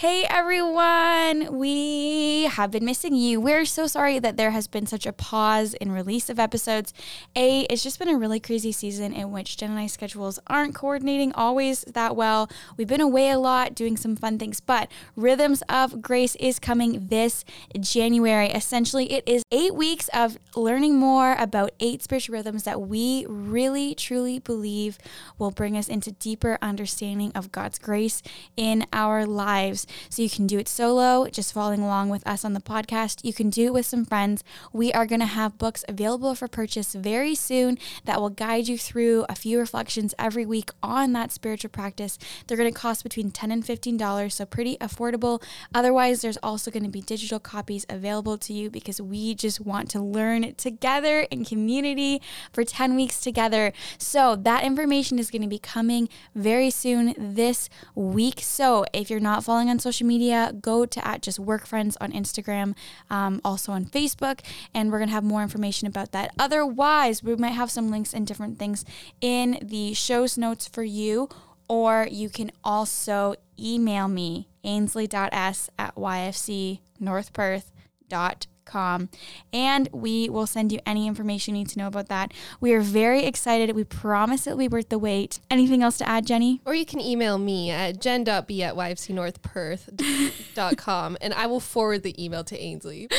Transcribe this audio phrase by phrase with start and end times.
[0.00, 3.38] Hey everyone, we have been missing you.
[3.38, 6.94] We're so sorry that there has been such a pause in release of episodes.
[7.36, 10.74] A, it's just been a really crazy season in which Jen and I schedules aren't
[10.74, 12.48] coordinating always that well.
[12.78, 17.08] We've been away a lot doing some fun things, but Rhythms of Grace is coming
[17.08, 17.44] this
[17.78, 18.48] January.
[18.48, 23.94] Essentially, it is eight weeks of learning more about eight spiritual rhythms that we really
[23.94, 24.96] truly believe
[25.38, 28.22] will bring us into deeper understanding of God's grace
[28.56, 29.86] in our lives.
[30.08, 33.24] So you can do it solo, just following along with us on the podcast.
[33.24, 34.44] You can do it with some friends.
[34.72, 38.78] We are going to have books available for purchase very soon that will guide you
[38.78, 42.18] through a few reflections every week on that spiritual practice.
[42.46, 45.42] They're going to cost between 10 and $15, so pretty affordable.
[45.74, 49.90] Otherwise, there's also going to be digital copies available to you because we just want
[49.90, 52.22] to learn together in community
[52.52, 53.72] for 10 weeks together.
[53.98, 58.40] So that information is going to be coming very soon this week.
[58.40, 62.12] So if you're not following on social media, go to at just work friends on
[62.12, 62.74] Instagram,
[63.10, 64.40] um, also on Facebook,
[64.74, 66.32] and we're gonna have more information about that.
[66.38, 68.84] Otherwise, we might have some links and different things
[69.20, 71.28] in the show's notes for you,
[71.68, 79.10] or you can also email me ainsley.s at yfcnorthperth.com com,
[79.52, 82.32] and we will send you any information you need to know about that.
[82.60, 83.74] We are very excited.
[83.74, 85.40] We promise it'll be worth the wait.
[85.50, 86.62] Anything else to add, Jenny?
[86.64, 92.44] Or you can email me at jen.b at yfcnorthperth.com and I will forward the email
[92.44, 93.08] to Ainsley.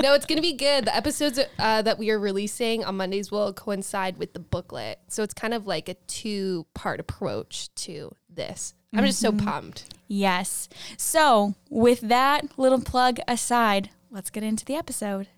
[0.00, 0.84] no, it's going to be good.
[0.86, 4.98] The episodes uh, that we are releasing on Mondays will coincide with the booklet.
[5.08, 8.74] So it's kind of like a two part approach to this.
[8.94, 9.46] I'm just so mm-hmm.
[9.46, 9.97] pumped.
[10.08, 10.70] Yes.
[10.96, 15.28] So, with that little plug aside, let's get into the episode.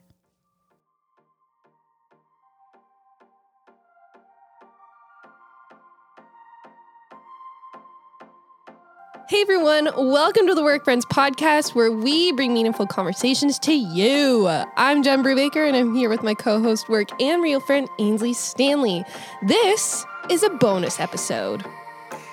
[9.29, 14.49] Hey everyone, welcome to the Work Friends podcast where we bring meaningful conversations to you.
[14.77, 18.33] I'm Jen Brubaker and I'm here with my co host, work and real friend Ainsley
[18.33, 19.05] Stanley.
[19.47, 21.65] This is a bonus episode.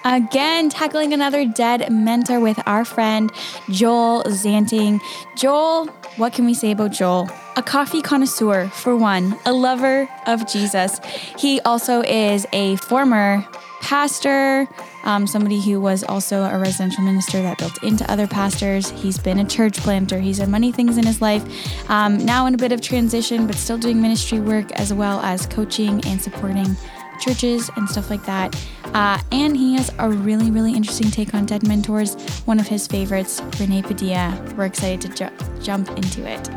[0.07, 3.29] Again, tackling another dead mentor with our friend
[3.69, 5.01] Joel Zanting.
[5.35, 7.29] Joel, what can we say about Joel?
[7.57, 11.01] A coffee connoisseur, for one, a lover of Jesus.
[11.38, 13.46] He also is a former
[13.81, 14.66] pastor,
[15.03, 18.90] um, somebody who was also a residential minister that built into other pastors.
[18.91, 20.19] He's been a church planter.
[20.19, 21.44] He's done many things in his life.
[21.90, 25.46] Um, now in a bit of transition, but still doing ministry work as well as
[25.47, 26.78] coaching and supporting
[27.19, 28.55] churches and stuff like that.
[28.94, 32.16] Uh, and he has a really, really interesting take on dead mentors.
[32.45, 34.53] One of his favorites, Rene Padilla.
[34.55, 36.50] We're excited to ju- jump into it.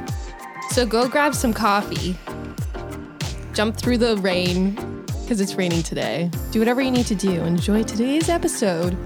[0.70, 2.16] So go grab some coffee,
[3.54, 4.74] jump through the rain
[5.22, 6.30] because it's raining today.
[6.50, 7.42] Do whatever you need to do.
[7.42, 8.96] Enjoy today's episode.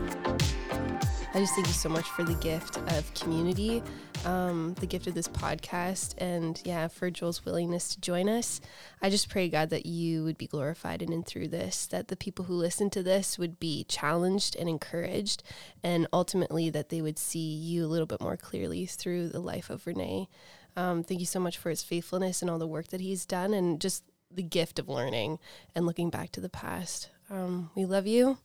[1.34, 3.82] I just thank you so much for the gift of community
[4.24, 8.60] um, the gift of this podcast and yeah, for Joel's willingness to join us.
[9.02, 12.16] I just pray, God, that you would be glorified in and through this, that the
[12.16, 15.42] people who listen to this would be challenged and encouraged,
[15.82, 19.70] and ultimately that they would see you a little bit more clearly through the life
[19.70, 20.28] of Rene.
[20.76, 23.54] Um, thank you so much for his faithfulness and all the work that he's done
[23.54, 25.38] and just the gift of learning
[25.74, 27.10] and looking back to the past.
[27.30, 28.38] Um, we love you.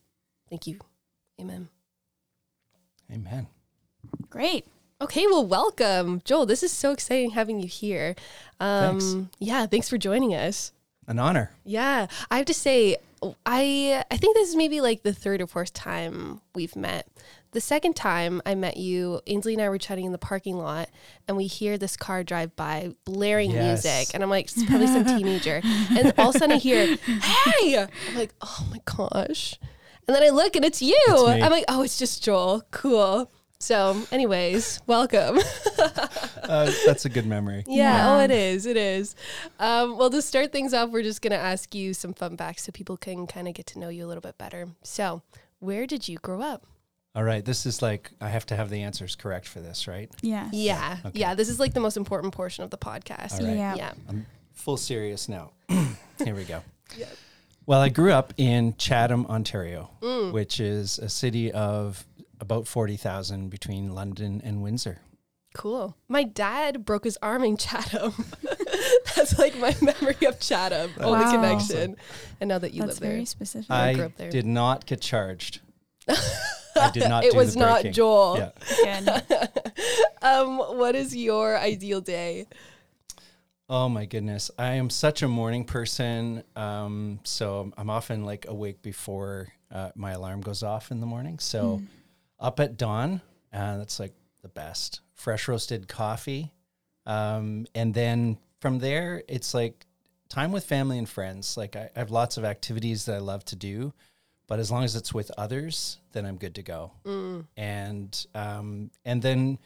[0.50, 0.80] Thank you.
[1.40, 1.70] Amen.
[3.12, 3.48] Amen.
[4.30, 4.66] Great.
[5.02, 6.46] Okay, well, welcome, Joel.
[6.46, 8.16] This is so exciting having you here.
[8.60, 9.16] Um, thanks.
[9.40, 10.74] Yeah, thanks for joining us.
[11.08, 11.52] An honor.
[11.64, 12.98] Yeah, I have to say,
[13.46, 17.08] I I think this is maybe like the third or fourth time we've met.
[17.52, 20.90] The second time I met you, Ainsley and I were chatting in the parking lot,
[21.30, 23.86] and we hear this car drive by, blaring yes.
[23.86, 26.98] music, and I'm like, it's probably some teenager, and all of a sudden I hear,
[26.98, 29.58] "Hey!" I'm like, "Oh my gosh!"
[30.10, 31.04] And then I look, and it's you.
[31.08, 32.64] I'm like, "Oh, it's just Joel.
[32.72, 35.38] Cool." So, anyways, welcome.
[35.78, 37.66] uh, that's a good memory.
[37.68, 38.66] Yeah, yeah, Oh, it is.
[38.66, 39.18] It is.
[39.60, 42.64] Um, well, to start things off, we're just going to ask you some fun facts
[42.64, 44.70] so people can kind of get to know you a little bit better.
[44.84, 45.24] So,
[45.60, 46.66] where did you grow up?
[47.16, 47.44] All right.
[47.44, 50.10] This is like, I have to have the answers correct for this, right?
[50.22, 50.48] Yeah.
[50.54, 50.98] Yeah.
[51.08, 51.20] Okay.
[51.20, 51.36] Yeah.
[51.36, 53.42] This is like the most important portion of the podcast.
[53.42, 53.76] Yeah.
[53.76, 53.92] Yeah.
[54.08, 55.52] I'm full serious now.
[56.18, 56.64] Here we go.
[56.98, 57.08] Yeah.
[57.66, 60.32] Well, I grew up in Chatham, Ontario, mm.
[60.32, 62.06] which is a city of
[62.40, 65.02] about 40,000 between London and Windsor.
[65.54, 65.98] Cool.
[66.08, 68.14] My dad broke his arm in Chatham.
[69.16, 71.92] That's like my memory of Chatham, That's only connection.
[71.94, 71.96] Awesome.
[72.40, 73.72] And now that you That's live there, very specific.
[73.72, 74.28] I, grew up there.
[74.28, 75.62] I did not get charged.
[76.08, 77.24] I did not.
[77.24, 77.84] it was not.
[77.92, 78.52] Joel.
[78.78, 79.22] Yeah.
[80.22, 82.46] um, what is your ideal day?
[83.68, 86.44] Oh my goodness, I am such a morning person.
[86.56, 91.40] Um, so I'm often like awake before uh, my alarm goes off in the morning.
[91.40, 91.80] So.
[91.80, 91.88] Mm
[92.40, 93.22] up at dawn.
[93.54, 95.02] Uh, that's like the best.
[95.14, 96.52] Fresh roasted coffee.
[97.06, 99.86] Um, and then from there, it's like
[100.30, 101.58] time with family and friends.
[101.58, 103.94] Like I, I have lots of activities that I love to do,
[104.48, 106.92] but as long as it's with others, then I'm good to go.
[107.58, 109.58] And um, and then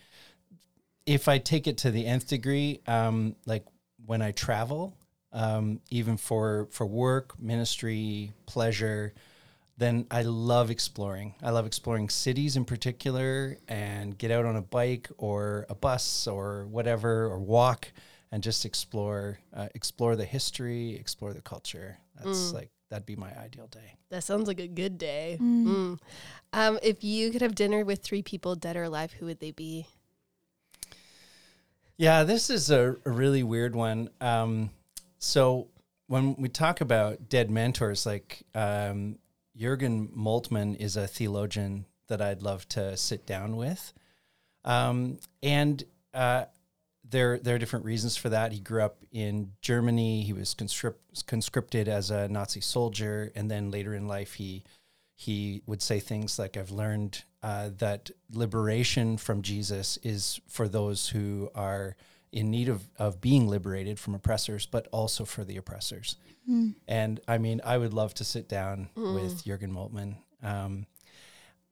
[1.05, 3.65] if I take it to the nth degree, um, like
[4.05, 4.95] when I travel,
[5.33, 9.13] um, even for for work, ministry, pleasure,
[9.77, 11.35] then I love exploring.
[11.41, 16.27] I love exploring cities in particular, and get out on a bike or a bus
[16.27, 17.91] or whatever, or walk
[18.31, 21.97] and just explore uh, explore the history, explore the culture.
[22.15, 23.97] That's like that'd be my ideal day.
[24.09, 25.37] That sounds like a good day.
[25.41, 25.99] Mm.
[26.53, 29.51] Um, if you could have dinner with three people, dead or alive, who would they
[29.51, 29.87] be?
[31.97, 34.09] Yeah, this is a, a really weird one.
[34.19, 34.71] Um,
[35.19, 35.67] so
[36.07, 39.17] when we talk about dead mentors, like um,
[39.59, 43.93] Jürgen Moltmann is a theologian that I'd love to sit down with,
[44.65, 45.83] um, and
[46.13, 46.45] uh,
[47.09, 48.51] there there are different reasons for that.
[48.51, 50.23] He grew up in Germany.
[50.23, 54.63] He was conscript, conscripted as a Nazi soldier, and then later in life he
[55.15, 61.09] he would say things like, I've learned uh, that liberation from Jesus is for those
[61.09, 61.95] who are
[62.33, 66.17] in need of, of being liberated from oppressors, but also for the oppressors.
[66.87, 70.15] And I mean, I would love to sit down with Jürgen Moltmann.
[70.41, 70.87] Um,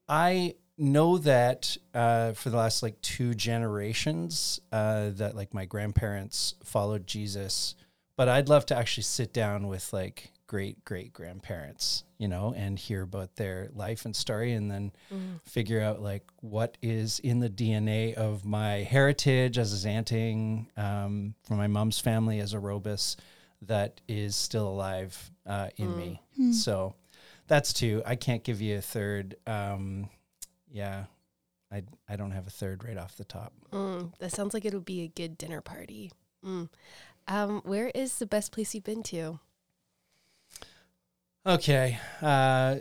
[0.07, 6.55] I know that uh, for the last like two generations, uh, that like my grandparents
[6.63, 7.75] followed Jesus,
[8.15, 12.77] but I'd love to actually sit down with like great great grandparents, you know, and
[12.77, 14.91] hear about their life and story, and then
[15.45, 21.35] figure out like what is in the DNA of my heritage as a Zanting um,
[21.47, 23.15] from my mom's family as a Robus,
[23.61, 26.21] that is still alive uh, in me.
[26.51, 26.95] So
[27.47, 28.03] that's two.
[28.05, 29.37] I can't give you a third.
[29.47, 30.09] Um,
[30.69, 31.05] yeah,
[31.71, 33.53] I I don't have a third right off the top.
[33.71, 36.11] Mm, that sounds like it would be a good dinner party.
[36.45, 36.67] Mm.
[37.29, 39.39] Um, where is the best place you've been to?
[41.43, 42.75] Okay, uh,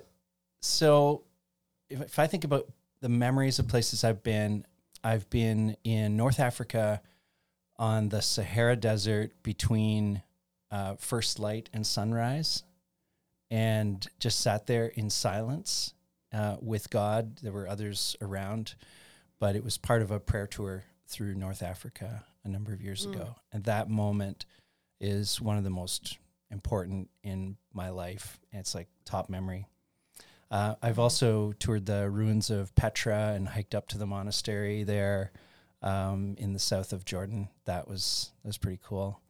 [0.60, 1.22] so
[1.88, 2.68] if, if I think about
[3.00, 4.66] the memories of places I've been,
[5.02, 7.00] I've been in North Africa
[7.78, 10.22] on the Sahara Desert between
[10.70, 12.62] uh, first light and sunrise,
[13.50, 15.94] and just sat there in silence
[16.34, 17.36] uh, with God.
[17.38, 18.74] There were others around,
[19.38, 23.06] but it was part of a prayer tour through North Africa a number of years
[23.06, 23.36] ago.
[23.52, 24.44] And that moment
[25.00, 26.18] is one of the most
[26.50, 28.38] important in my life.
[28.52, 29.66] And it's like top memory.
[30.50, 35.30] Uh, I've also toured the ruins of Petra and hiked up to the monastery there
[35.82, 37.48] um, in the south of Jordan.
[37.66, 39.20] That was that was pretty cool.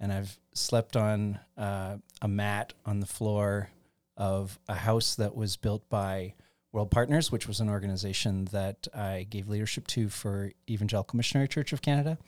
[0.00, 3.70] And I've slept on uh, a mat on the floor
[4.16, 6.34] of a house that was built by
[6.72, 11.72] World Partners, which was an organization that I gave leadership to for Evangelical Missionary Church
[11.72, 12.18] of Canada,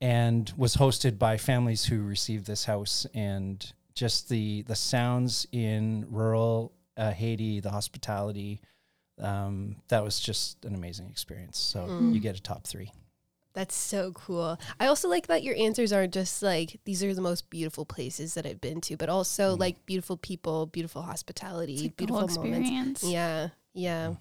[0.00, 3.06] and was hosted by families who received this house.
[3.14, 8.60] And just the the sounds in rural uh, Haiti, the hospitality,
[9.20, 11.58] um, that was just an amazing experience.
[11.58, 12.92] So you get a top three.
[13.54, 14.60] That's so cool.
[14.78, 18.34] I also like that your answers are just like these are the most beautiful places
[18.34, 22.44] that I've been to, but also like beautiful people, beautiful hospitality, like the beautiful whole
[22.44, 23.02] moments.
[23.02, 23.04] experience.
[23.04, 24.14] Yeah, yeah.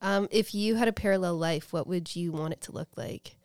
[0.00, 3.36] Um, if you had a parallel life, what would you want it to look like?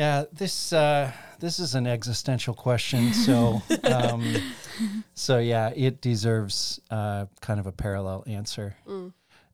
[0.00, 3.12] Yeah, this uh, this is an existential question.
[3.12, 4.34] So, um,
[5.12, 8.76] so yeah, it deserves uh, kind of a parallel answer.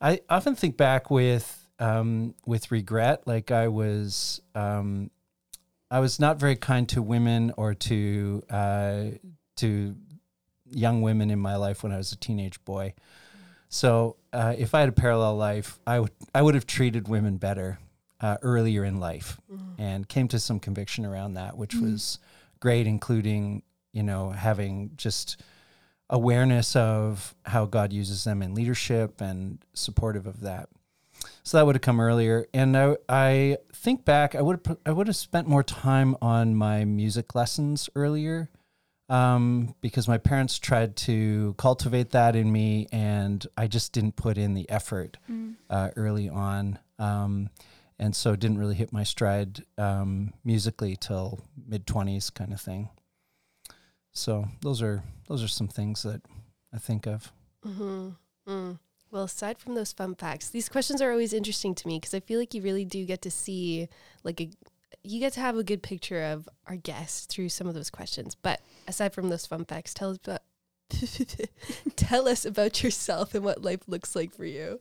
[0.00, 5.10] I often think back with um, with regret, like I was um,
[5.90, 9.04] I was not very kind to women or to uh,
[9.56, 9.96] to
[10.70, 12.94] young women in my life when I was a teenage boy.
[13.68, 17.36] So, uh, if I had a parallel life, I would I would have treated women
[17.36, 17.80] better
[18.20, 19.40] uh, earlier in life,
[19.78, 22.18] and came to some conviction around that, which was
[22.60, 25.40] great, including you know having just
[26.08, 30.68] awareness of how God uses them in leadership and supportive of that.
[31.42, 34.92] So that would have come earlier, and I, I think back, I would have I
[34.92, 38.50] would have spent more time on my music lessons earlier,
[39.08, 44.36] um, because my parents tried to cultivate that in me, and I just didn't put
[44.38, 45.16] in the effort
[45.70, 47.48] uh, early on, um,
[47.98, 52.90] and so didn't really hit my stride um, musically till mid twenties, kind of thing.
[54.12, 56.22] So those are those are some things that
[56.72, 57.32] I think of.
[57.64, 58.10] Mm-hmm.
[58.48, 58.78] Mm.
[59.10, 62.20] Well, aside from those fun facts, these questions are always interesting to me because I
[62.20, 63.88] feel like you really do get to see,
[64.24, 64.50] like, a,
[65.02, 68.34] you get to have a good picture of our guests through some of those questions.
[68.34, 70.42] But aside from those fun facts, tell us about
[71.96, 74.80] tell us about yourself and what life looks like for you.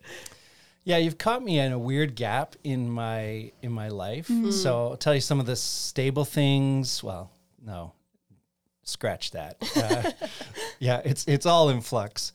[0.86, 4.28] Yeah, you've caught me in a weird gap in my in my life.
[4.52, 7.04] So I'll tell you some of the stable things.
[7.04, 7.32] Well,
[7.66, 7.94] no,
[8.84, 9.58] scratch that.
[9.76, 10.28] Uh,
[10.80, 12.34] yeah, it's it's all in flux.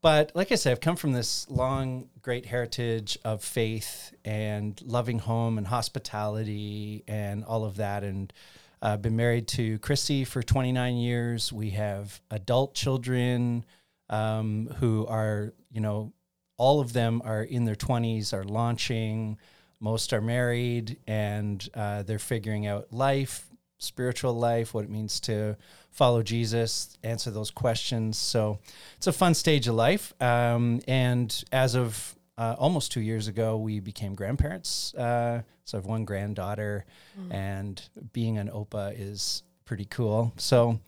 [0.00, 5.18] But like I said, I've come from this long, great heritage of faith and loving
[5.18, 8.04] home and hospitality and all of that.
[8.04, 8.32] And
[8.80, 11.52] I've been married to Chrissy for 29 years.
[11.52, 13.64] We have adult children
[14.08, 16.12] um, who are, you know,
[16.56, 19.38] all of them are in their 20s, are launching.
[19.78, 23.48] Most are married and uh, they're figuring out life,
[23.78, 25.56] spiritual life, what it means to
[25.90, 28.16] follow Jesus, answer those questions.
[28.16, 28.58] So
[28.96, 30.14] it's a fun stage of life.
[30.20, 34.94] Um, and as of uh, almost two years ago, we became grandparents.
[34.94, 36.84] Uh, so I have one granddaughter,
[37.30, 37.82] and
[38.12, 40.32] being an OPA is pretty cool.
[40.36, 40.78] So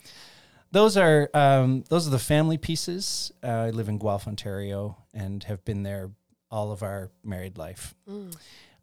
[0.70, 3.32] those are um, those are the family pieces.
[3.42, 6.10] Uh, I live in Guelph, Ontario, and have been there
[6.50, 7.94] all of our married life.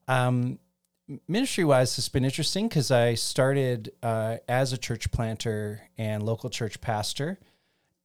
[0.08, 0.60] Um,
[1.28, 6.50] ministry wise, it's been interesting because I started uh, as a church planter and local
[6.50, 7.40] church pastor,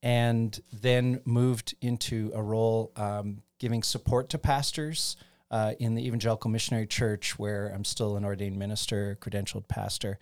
[0.03, 5.15] and then moved into a role um, giving support to pastors
[5.51, 10.17] uh, in the Evangelical Missionary Church, where I'm still an ordained minister, credentialed pastor.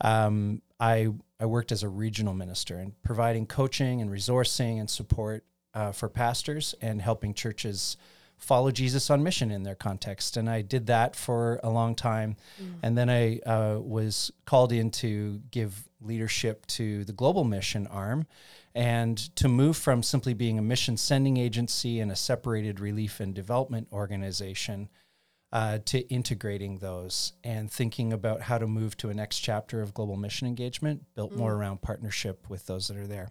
[0.00, 1.08] Um, I
[1.40, 6.08] I worked as a regional minister and providing coaching and resourcing and support uh, for
[6.08, 7.96] pastors and helping churches
[8.36, 10.36] follow Jesus on mission in their context.
[10.36, 12.36] And I did that for a long time.
[12.82, 18.26] And then I uh, was called in to give leadership to the global mission arm
[18.74, 23.34] and to move from simply being a mission sending agency and a separated relief and
[23.34, 24.88] development organization
[25.52, 29.94] uh, to integrating those and thinking about how to move to a next chapter of
[29.94, 33.30] global mission engagement built more around partnership with those that are there.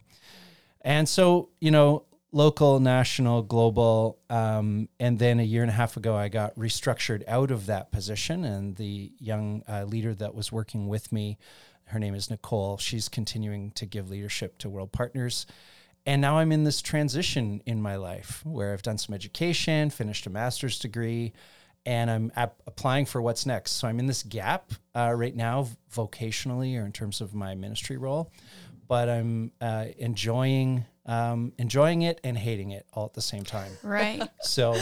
[0.82, 4.20] And so, you know, local, national, global.
[4.30, 7.92] Um, and then a year and a half ago, I got restructured out of that
[7.92, 8.44] position.
[8.46, 11.38] And the young uh, leader that was working with me,
[11.86, 15.46] her name is Nicole, she's continuing to give leadership to World Partners.
[16.06, 20.26] And now I'm in this transition in my life where I've done some education, finished
[20.26, 21.34] a master's degree,
[21.88, 23.72] and I'm ap- applying for what's next.
[23.72, 27.96] So I'm in this gap uh, right now, vocationally or in terms of my ministry
[27.96, 28.30] role,
[28.90, 33.72] but I'm uh, enjoying um, enjoying it and hating it all at the same time.
[33.82, 34.22] Right.
[34.42, 34.78] So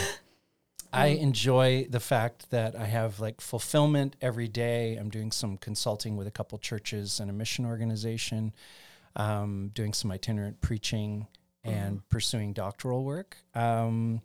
[0.91, 4.95] I enjoy the fact that I have like fulfillment every day.
[4.95, 8.53] I'm doing some consulting with a couple churches and a mission organization,
[9.15, 11.27] um, doing some itinerant preaching
[11.63, 13.37] and pursuing doctoral work.
[13.53, 14.21] Um,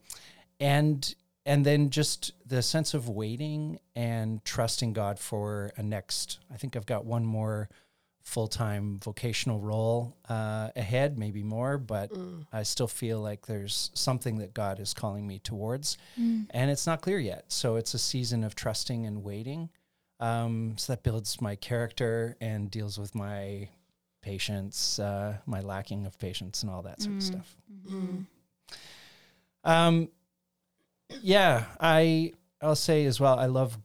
[0.61, 1.15] and
[1.47, 6.39] and then just the sense of waiting and trusting God for a next.
[6.53, 7.69] I think I've got one more
[8.23, 12.13] full time vocational role uh, ahead, maybe more, but
[12.53, 15.97] I still feel like there's something that God is calling me towards,
[16.51, 17.45] and it's not clear yet.
[17.49, 19.71] So it's a season of trusting and waiting.
[20.21, 23.71] Um, so that builds my character and deals with my
[24.21, 27.57] patience, uh, my lacking of patience, and all that sort of stuff.
[29.65, 30.11] Um,
[31.23, 33.39] yeah, I I'll say as well.
[33.39, 33.79] I love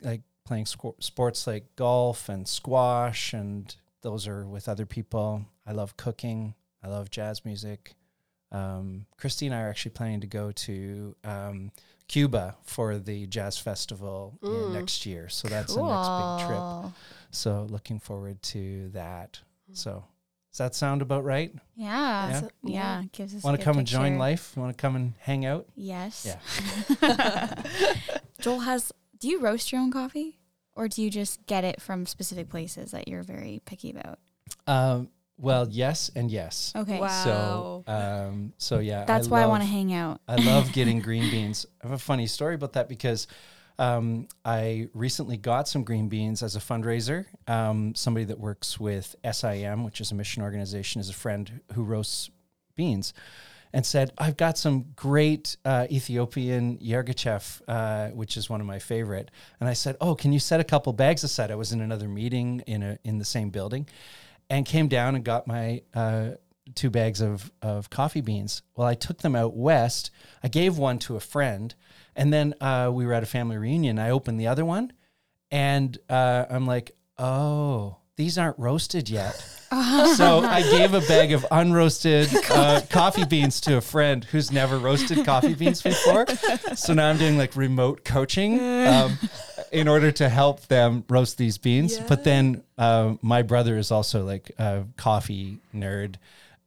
[0.00, 5.44] like playing squ- sports like golf and squash, and those are with other people.
[5.66, 6.54] I love cooking.
[6.82, 7.94] I love jazz music.
[8.50, 11.70] Um, Christy and I are actually planning to go to um,
[12.08, 15.28] Cuba for the jazz festival in next year.
[15.30, 16.08] So that's the next
[16.42, 16.92] big trip.
[17.30, 19.40] So looking forward to that.
[19.72, 20.04] So
[20.52, 21.52] does that sound about right?
[21.74, 22.28] Yeah.
[22.28, 22.40] Yeah.
[22.40, 23.02] So- yeah.
[23.12, 23.42] Gives us.
[23.42, 24.18] Want to good come and join picture.
[24.18, 24.56] life?
[24.56, 25.66] Want to come and hang out?
[25.74, 26.26] Yes.
[26.26, 27.62] Yeah.
[28.40, 28.92] Joel has.
[29.18, 30.38] Do you roast your own coffee,
[30.74, 34.18] or do you just get it from specific places that you're very picky about?
[34.66, 36.72] Um, well, yes and yes.
[36.76, 36.98] Okay.
[37.00, 37.84] Wow.
[37.86, 40.20] So, um, so yeah, That's why I want to hang out.
[40.28, 41.66] I love getting green beans.
[41.82, 43.26] I have a funny story about that because
[43.78, 47.26] um, I recently got some green beans as a fundraiser.
[47.46, 51.82] Um, somebody that works with SIM, which is a mission organization, is a friend who
[51.82, 52.30] roasts
[52.76, 53.12] beans.
[53.74, 58.78] And said, I've got some great uh, Ethiopian Yirgacheffe, uh, which is one of my
[58.78, 59.30] favorite.
[59.60, 61.50] And I said, Oh, can you set a couple bags aside?
[61.50, 63.88] I was in another meeting in a in the same building,
[64.50, 66.32] and came down and got my uh,
[66.74, 68.62] two bags of, of coffee beans.
[68.76, 70.10] Well, I took them out west.
[70.42, 71.74] I gave one to a friend,
[72.16, 73.98] and then uh, we were at a family reunion.
[73.98, 74.92] I opened the other one,
[75.50, 79.34] and uh, I'm like, oh, these aren't roasted yet.
[80.16, 84.78] so I gave a bag of unroasted uh, coffee beans to a friend who's never
[84.78, 86.26] roasted coffee beans before.
[86.74, 89.18] So now I'm doing like remote coaching um,
[89.70, 91.98] in order to help them roast these beans.
[91.98, 96.16] But then uh, my brother is also like a coffee nerd.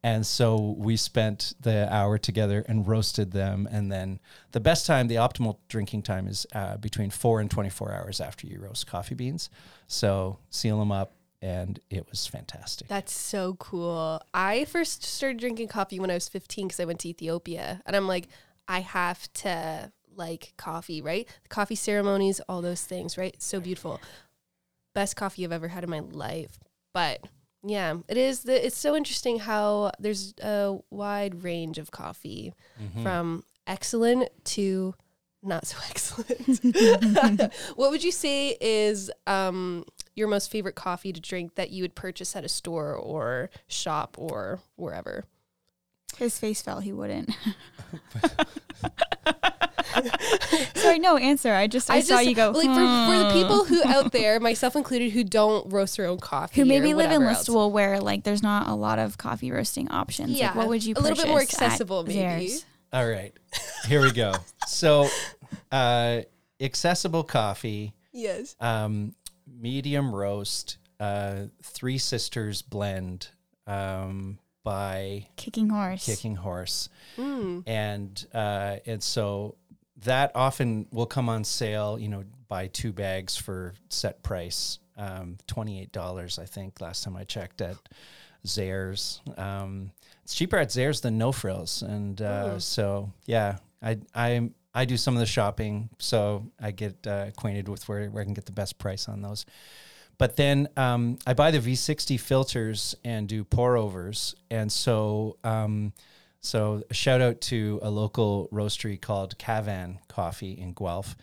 [0.05, 3.67] And so we spent the hour together and roasted them.
[3.71, 4.19] And then
[4.51, 8.45] the best time, the optimal drinking time is uh, between four and 24 hours after
[8.45, 9.49] you roast coffee beans.
[9.87, 12.87] So seal them up, and it was fantastic.
[12.87, 14.21] That's so cool.
[14.31, 17.81] I first started drinking coffee when I was 15 because I went to Ethiopia.
[17.87, 18.27] And I'm like,
[18.67, 21.27] I have to like coffee, right?
[21.41, 23.41] The coffee ceremonies, all those things, right?
[23.41, 23.99] So beautiful.
[24.93, 26.59] Best coffee I've ever had in my life.
[26.93, 27.25] But
[27.65, 28.43] yeah, it is.
[28.43, 33.03] The, it's so interesting how there's a wide range of coffee Mhm.
[33.03, 34.93] from excellent to
[35.41, 37.53] not so excellent.
[37.75, 41.95] what would you say is um, your most favorite coffee to drink that you would
[41.95, 45.25] purchase at a store or shop or wherever?
[46.17, 46.79] His face fell.
[46.79, 47.29] He wouldn't.
[50.75, 51.53] Sorry, no answer.
[51.53, 52.51] I just I, saw you go.
[52.51, 52.79] like for, for
[53.17, 56.65] the "Hmm." people who out there, myself included, who don't roast their own coffee, who
[56.65, 57.47] maybe or live in whatever else.
[57.47, 60.31] Listowel where like there's not a lot of coffee roasting options.
[60.31, 62.47] Yeah, like, what would you a little bit more accessible, maybe.
[62.47, 62.65] Zehrs?
[62.93, 63.33] All right,
[63.87, 64.33] here we go.
[64.67, 65.09] So,
[65.71, 66.21] uh,
[66.61, 68.55] accessible coffee, Yes.
[68.59, 69.15] um,
[69.47, 73.29] medium roast, uh, Three Sisters blend
[73.67, 76.05] um, by Kicking horse.
[76.05, 77.63] Kicking Horse, Mm.
[77.65, 79.55] and uh, and so
[80.03, 81.97] that often will come on sale.
[81.97, 86.37] You know, buy two bags for set price, um, twenty eight dollars.
[86.37, 87.77] I think last time I checked at
[88.45, 89.21] Zehrs.
[89.39, 89.91] Um,
[90.23, 92.61] it's cheaper at Zehrs than No Frills, and uh, Mm.
[92.61, 97.69] so yeah, I I I do some of the shopping, so I get uh, acquainted
[97.69, 99.45] with where where I can get the best price on those.
[100.17, 105.93] But then um, I buy the V60 filters and do pour overs, and so um,
[106.39, 111.15] so a shout out to a local roastery called Cavan Coffee in Guelph,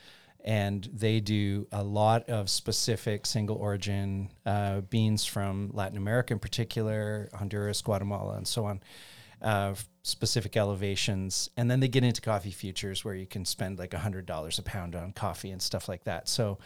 [0.45, 6.39] and they do a lot of specific single origin uh, beans from Latin America in
[6.39, 8.81] particular, Honduras, Guatemala, and so on.
[9.41, 13.93] Uh, specific elevations, and then they get into coffee futures where you can spend like
[13.93, 16.29] a hundred dollars a pound on coffee and stuff like that.
[16.29, 16.59] So,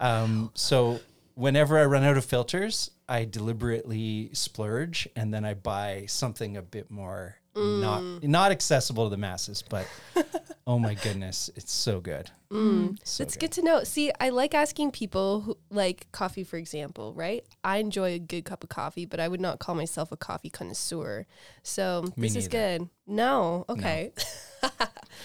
[0.00, 0.98] um, so
[1.34, 6.62] whenever I run out of filters, I deliberately splurge and then I buy something a
[6.62, 9.86] bit more not not accessible to the masses, but
[10.66, 12.30] oh my goodness, it's so good.
[12.50, 12.98] Mm.
[13.04, 13.84] So That's good to know.
[13.84, 17.44] See, I like asking people who like coffee, for example, right?
[17.62, 20.50] I enjoy a good cup of coffee, but I would not call myself a coffee
[20.50, 21.26] connoisseur.
[21.62, 22.88] So Me this is good.
[23.06, 24.12] No, okay.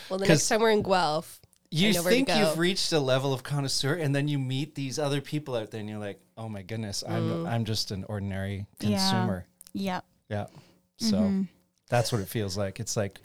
[0.09, 1.39] well, the next time we're in Guelph,
[1.69, 4.75] You know where to think you've reached a level of connoisseur, and then you meet
[4.75, 8.05] these other people out there, and you're like, "Oh my goodness, I'm I'm just an
[8.07, 8.87] ordinary Yeah.
[8.97, 10.05] consumer." Yep.
[10.29, 10.47] Yeah.
[10.97, 11.47] So Mhm.
[11.89, 12.79] that's what it feels like.
[12.79, 13.19] It's like,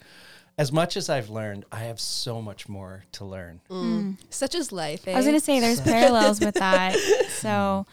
[0.57, 3.61] as much as I've learned, I have so much more to learn.
[3.69, 5.07] mm, such is life.
[5.07, 5.13] Eh?
[5.13, 6.95] I was gonna say there's parallels with that.
[7.43, 7.85] So,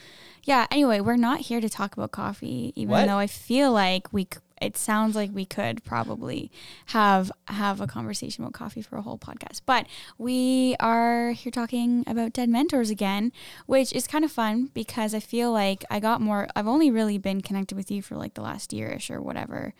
[0.45, 0.67] yeah.
[0.71, 3.07] Anyway, we're not here to talk about coffee, even What?
[3.07, 4.27] though I feel like we.
[4.61, 6.51] It sounds like we could probably
[6.87, 9.87] have have a conversation about coffee for a whole podcast, but
[10.19, 13.33] we are here talking about dead mentors again,
[13.67, 16.47] which is kind of fun because I feel like I got more.
[16.55, 19.73] I've only really been connected with you for like the last yearish or whatever.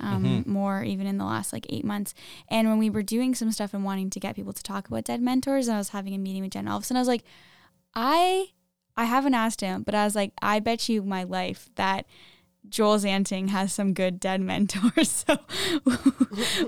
[0.00, 0.46] Um, Mhm.
[0.46, 2.14] more even in the last like eight months.
[2.48, 5.02] And when we were doing some stuff and wanting to get people to talk about
[5.02, 7.00] dead mentors, and I was having a meeting with Jen, all of a sudden I
[7.00, 7.24] was like,
[7.94, 8.50] I
[8.96, 12.06] I haven't asked him, but I was like, I bet you my life that
[12.68, 15.24] Joel Zanting has some good dead mentors.
[15.38, 15.38] So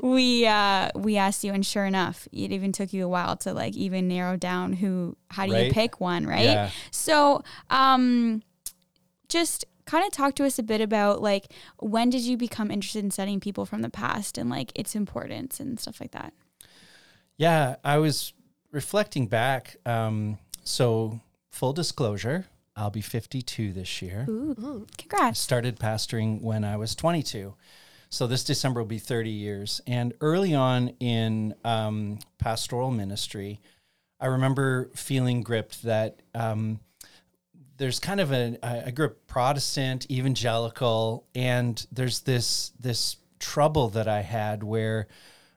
[0.02, 3.52] we uh we asked you and sure enough, it even took you a while to
[3.52, 6.44] like even narrow down who how do you pick one, right?
[6.44, 6.70] Yeah.
[6.90, 8.42] So um
[9.28, 13.04] just kind of talk to us a bit about like when did you become interested
[13.04, 16.32] in studying people from the past and like its importance and stuff like that.
[17.36, 18.34] Yeah, I was
[18.70, 19.76] reflecting back.
[19.86, 24.26] Um, so, full disclosure, I'll be 52 this year.
[24.28, 24.82] Ooh, Mm.
[24.82, 25.40] I congrats.
[25.40, 27.54] started pastoring when I was 22.
[28.12, 29.80] So, this December will be 30 years.
[29.86, 33.60] And early on in um, pastoral ministry,
[34.18, 36.80] I remember feeling gripped that um,
[37.76, 43.88] there's kind of a, I I grew up Protestant, evangelical, and there's this, this trouble
[43.90, 45.06] that I had where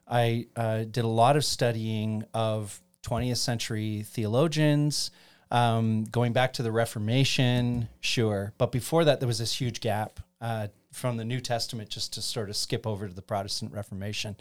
[0.06, 5.10] I uh, did a lot of studying of 20th century theologians,
[5.54, 8.52] um, going back to the Reformation, sure.
[8.58, 12.22] But before that, there was this huge gap uh, from the New Testament just to
[12.22, 14.36] sort of skip over to the Protestant Reformation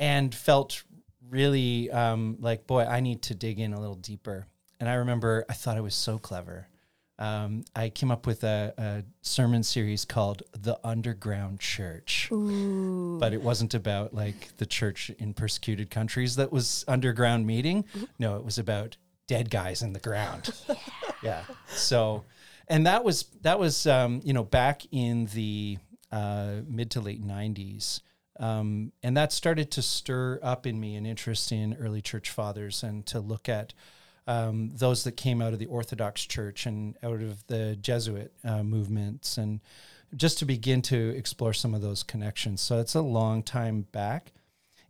[0.00, 0.82] and felt
[1.28, 4.46] really um, like, boy, I need to dig in a little deeper.
[4.80, 6.68] And I remember I thought I was so clever.
[7.18, 13.18] Um, I came up with a, a sermon series called The Underground Church Ooh.
[13.20, 17.84] but it wasn't about like the church in persecuted countries that was underground meeting.
[18.18, 20.50] No, it was about dead guys in the ground.
[21.22, 21.44] yeah.
[21.68, 22.24] So,
[22.68, 25.78] and that was that was um, you know back in the
[26.12, 28.00] uh, mid to late 90s.
[28.40, 32.82] Um, and that started to stir up in me an interest in early church fathers
[32.82, 33.74] and to look at
[34.26, 38.62] um, those that came out of the Orthodox Church and out of the Jesuit uh,
[38.62, 39.60] movements, and
[40.16, 42.60] just to begin to explore some of those connections.
[42.60, 44.32] So it's a long time back.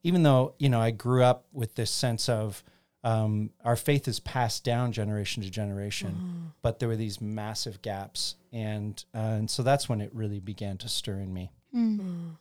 [0.03, 2.63] Even though you know I grew up with this sense of
[3.05, 6.17] um, our faith is passed down generation to generation,
[6.49, 6.53] mm.
[6.63, 10.79] but there were these massive gaps, and uh, and so that's when it really began
[10.79, 11.53] to stir in me.
[11.75, 12.37] Mm.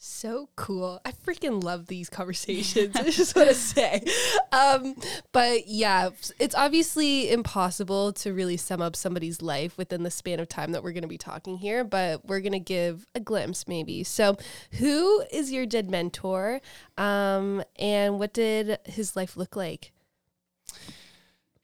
[0.00, 1.00] So cool.
[1.04, 2.94] I freaking love these conversations.
[2.96, 4.04] I just want to say.
[4.52, 4.94] Um,
[5.32, 10.48] but yeah, it's obviously impossible to really sum up somebody's life within the span of
[10.48, 13.66] time that we're going to be talking here, but we're going to give a glimpse
[13.66, 14.04] maybe.
[14.04, 14.36] So,
[14.74, 16.60] who is your dead mentor?
[16.96, 19.90] Um, and what did his life look like?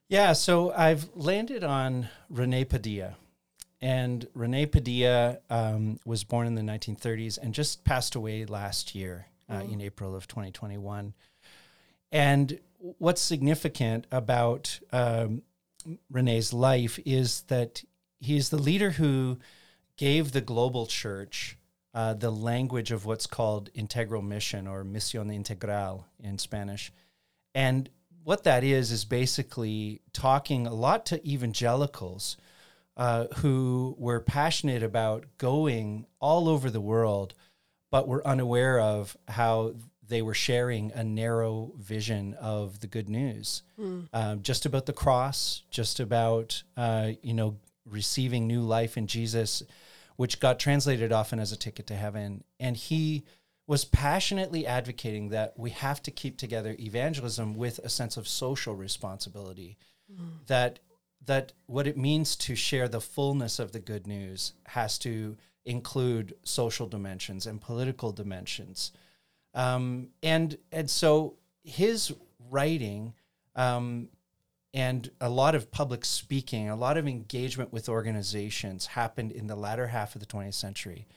[0.09, 3.15] Yeah, so I've landed on Rene Padilla.
[3.85, 9.27] And Rene Padilla um, was born in the 1930s and just passed away last year
[9.47, 9.73] uh, mm.
[9.73, 11.13] in April of 2021.
[12.11, 15.43] And what's significant about um,
[16.09, 17.83] Rene's life is that
[18.19, 19.37] he's the leader who
[19.97, 21.55] gave the global church
[21.93, 26.91] uh, the language of what's called integral mission or misión integral in Spanish.
[27.53, 27.91] And
[28.23, 32.35] what that is, is basically talking a lot to evangelicals
[32.97, 37.33] uh, who were passionate about going all over the world,
[37.91, 39.73] but were unaware of how
[40.07, 44.07] they were sharing a narrow vision of the good news, mm.
[44.13, 49.63] um, just about the cross, just about uh, you know receiving new life in Jesus,
[50.15, 52.43] which got translated often as a ticket to heaven.
[52.59, 53.23] And he
[53.67, 58.75] was passionately advocating that we have to keep together evangelism with a sense of social
[58.75, 59.77] responsibility.
[60.11, 60.45] Mm.
[60.47, 60.79] That
[61.25, 66.35] that what it means to share the fullness of the good news has to include
[66.43, 68.91] social dimensions and political dimensions.
[69.53, 72.13] Um, and and so his
[72.49, 73.13] writing
[73.55, 74.09] um,
[74.73, 79.55] and a lot of public speaking, a lot of engagement with organizations happened in the
[79.55, 81.07] latter half of the 20th century,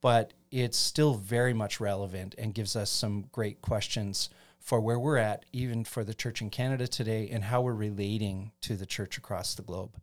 [0.00, 5.16] but it's still very much relevant and gives us some great questions for where we're
[5.16, 9.18] at, even for the church in Canada today, and how we're relating to the church
[9.18, 9.96] across the globe.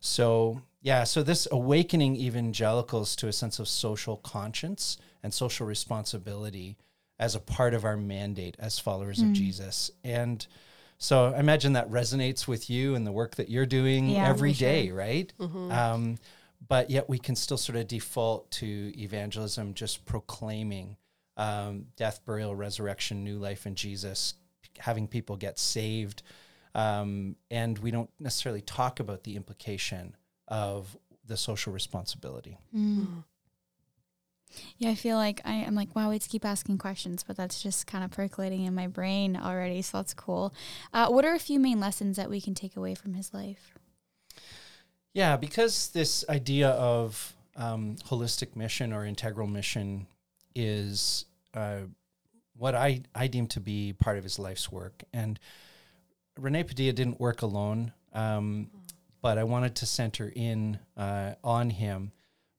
[0.00, 6.76] So, yeah, so this awakening evangelicals to a sense of social conscience and social responsibility
[7.18, 9.28] as a part of our mandate as followers mm.
[9.28, 9.92] of Jesus.
[10.02, 10.44] And
[10.98, 14.52] so I imagine that resonates with you and the work that you're doing yeah, every
[14.52, 14.96] day, sure.
[14.96, 15.32] right?
[15.38, 15.70] Mm-hmm.
[15.70, 16.18] Um,
[16.68, 20.96] but yet we can still sort of default to evangelism, just proclaiming
[21.42, 24.34] um, death, burial, resurrection, new life in Jesus,
[24.78, 26.22] having people get saved.
[26.74, 32.58] Um, and we don't necessarily talk about the implication of the social responsibility.
[32.74, 33.24] Mm.
[34.78, 37.86] Yeah, I feel like I, am like, wow, let's keep asking questions, but that's just
[37.86, 39.82] kind of percolating in my brain already.
[39.82, 40.54] So that's cool.
[40.92, 43.74] Uh, what are a few main lessons that we can take away from his life?
[45.12, 50.06] Yeah, because this idea of um, holistic mission or integral mission
[50.54, 51.80] is uh,
[52.56, 55.02] what I, I deem to be part of his life's work.
[55.12, 55.38] And
[56.38, 58.70] Rene Padilla didn't work alone, um,
[59.20, 62.12] but I wanted to center in uh, on him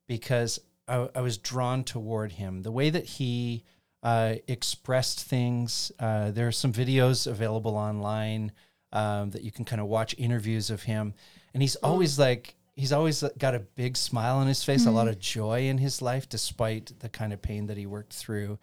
[0.08, 2.62] because I, I, was drawn toward him.
[2.62, 3.64] The way that he
[4.02, 8.52] uh, expressed things, uh, there are some videos available online
[8.92, 11.14] um, that you can kind of watch interviews of him.
[11.54, 14.90] And he's always like, he's always got a big smile on his face, mm-hmm.
[14.90, 15.12] a lot mm-hmm.
[15.12, 18.60] of joy in his life, despite the kind of pain that he worked through.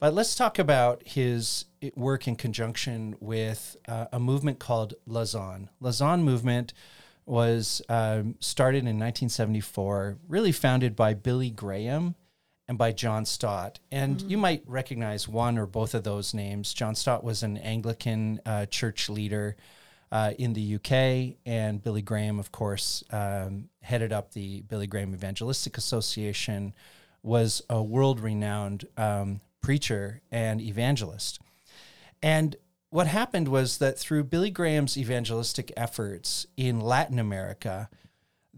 [0.00, 5.68] But let's talk about his work in conjunction with uh, a movement called Lausanne.
[5.78, 6.72] Lausanne movement
[7.26, 12.14] was um, started in 1974, really founded by Billy Graham
[12.66, 13.78] and by John Stott.
[13.92, 14.30] And mm-hmm.
[14.30, 16.72] you might recognize one or both of those names.
[16.72, 19.54] John Stott was an Anglican uh, church leader
[20.10, 25.12] uh, in the UK, and Billy Graham, of course, um, headed up the Billy Graham
[25.12, 26.72] Evangelistic Association,
[27.22, 31.40] was a world renowned um, preacher and evangelist.
[32.22, 32.56] And
[32.90, 37.88] what happened was that through Billy Graham's evangelistic efforts in Latin America,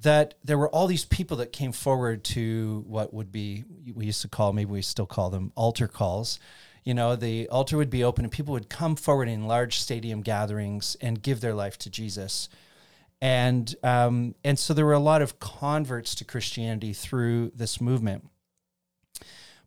[0.02, 4.22] that there were all these people that came forward to what would be we used
[4.22, 6.38] to call maybe we still call them altar calls.
[6.84, 10.22] You know the altar would be open and people would come forward in large stadium
[10.22, 12.48] gatherings and give their life to jesus.
[13.20, 18.28] And um, and so there were a lot of converts to christianity through this movement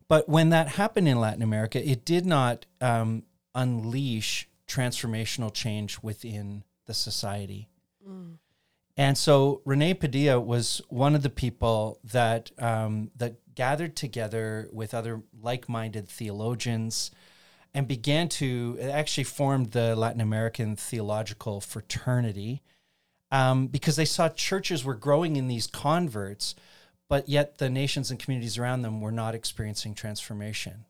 [0.08, 3.22] but when that happened in latin america it did not um,
[3.54, 7.68] unleash transformational change within the society
[8.06, 8.36] mm.
[8.96, 14.94] And so Rene Padilla was one of the people that um, that gathered together with
[14.94, 17.10] other like-minded theologians
[17.74, 22.62] and began to actually formed the Latin American Theological Fraternity
[23.30, 26.54] um, because they saw churches were growing in these converts,
[27.08, 30.84] but yet the nations and communities around them were not experiencing transformation.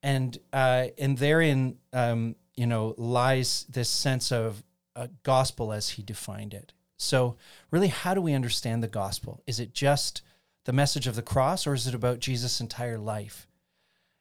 [0.00, 4.62] And uh, and therein, um, you know, lies this sense of
[4.94, 6.72] uh, gospel as he defined it.
[6.96, 7.36] So,
[7.70, 9.42] really, how do we understand the gospel?
[9.46, 10.22] Is it just
[10.64, 13.46] the message of the cross, or is it about Jesus' entire life?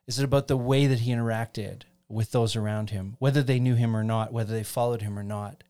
[0.08, 3.76] Is it about the way that he interacted with those around him, whether they knew
[3.76, 5.64] him or not, whether they followed him or not?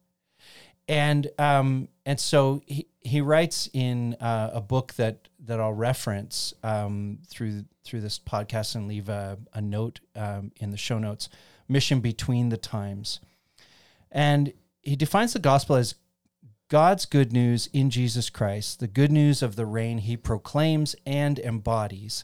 [0.88, 6.54] And um, and so he, he writes in uh, a book that that I'll reference
[6.64, 11.28] um, through through this podcast and leave a, a note um, in the show notes.
[11.68, 13.20] Mission between the times,
[14.10, 15.96] and he defines the gospel as
[16.70, 21.38] God's good news in Jesus Christ, the good news of the reign he proclaims and
[21.40, 22.24] embodies,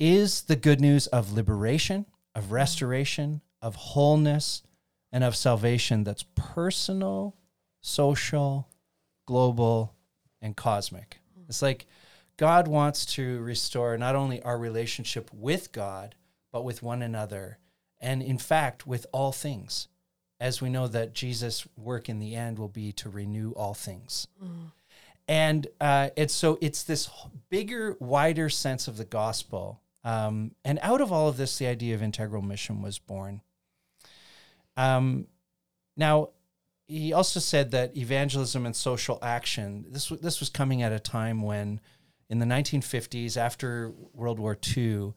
[0.00, 4.62] is the good news of liberation, of restoration, of wholeness,
[5.12, 7.36] and of salvation that's personal,
[7.80, 8.68] social,
[9.26, 9.94] global,
[10.40, 11.18] and cosmic.
[11.48, 11.86] It's like
[12.36, 16.14] God wants to restore not only our relationship with God,
[16.52, 17.58] but with one another,
[18.00, 19.88] and in fact, with all things
[20.38, 24.26] as we know that Jesus' work in the end will be to renew all things.
[24.42, 24.72] Mm.
[25.28, 27.08] And uh, it's so it's this
[27.48, 29.80] bigger, wider sense of the gospel.
[30.04, 33.40] Um, and out of all of this, the idea of integral mission was born.
[34.76, 35.26] Um,
[35.96, 36.30] now,
[36.86, 39.86] he also said that evangelism and social action.
[39.88, 41.80] This this was coming at a time when,
[42.28, 45.12] in the 1950s, after World War II,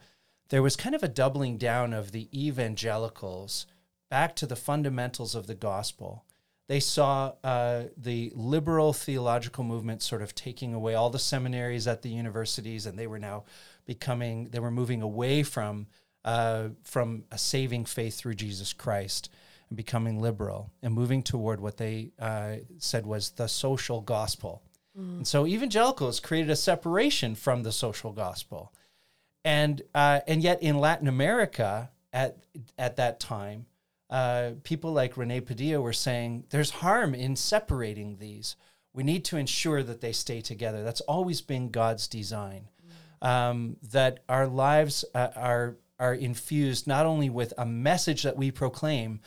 [0.49, 3.67] there was kind of a doubling down of the evangelicals
[4.09, 6.25] back to the fundamentals of the gospel.
[6.67, 12.01] They saw uh, the liberal theological movement sort of taking away all the seminaries at
[12.01, 13.43] the universities, and they were now
[13.85, 15.87] becoming, they were moving away from,
[16.25, 19.29] uh, from a saving faith through Jesus Christ
[19.69, 24.63] and becoming liberal and moving toward what they uh, said was the social gospel.
[24.97, 25.17] Mm.
[25.17, 28.73] And so evangelicals created a separation from the social gospel.
[29.45, 32.37] And, uh, and yet in Latin America at,
[32.77, 33.65] at that time,
[34.09, 38.55] uh, people like Rene Padilla were saying there's harm in separating these.
[38.91, 40.83] We need to ensure that they stay together.
[40.83, 42.69] That's always been God's design.
[43.21, 48.49] Um, that our lives uh, are are infused not only with a message that we
[48.49, 49.19] proclaim,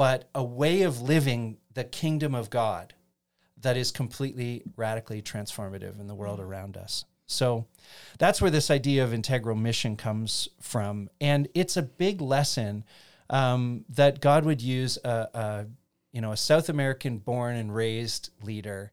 [0.00, 2.94] but a way of living the kingdom of God
[3.60, 7.04] that is completely radically transformative in the world around us.
[7.26, 7.66] So
[8.18, 11.10] that's where this idea of integral mission comes from.
[11.20, 12.84] And it's a big lesson
[13.28, 15.66] um, that God would use a, a,
[16.12, 18.92] you know a South American born and raised leader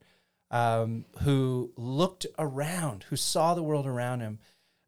[0.51, 4.39] um, who looked around, who saw the world around him,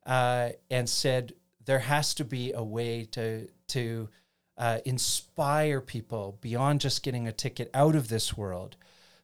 [0.05, 1.31] uh, and said
[1.63, 4.09] there has to be a way to to
[4.59, 8.75] uh, inspire people beyond just getting a ticket out of this world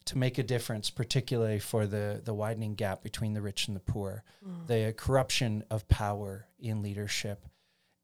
[0.06, 3.82] to make a difference, particularly for the, the widening gap between the rich and the
[3.82, 4.66] poor, mm.
[4.68, 7.46] the corruption of power in leadership,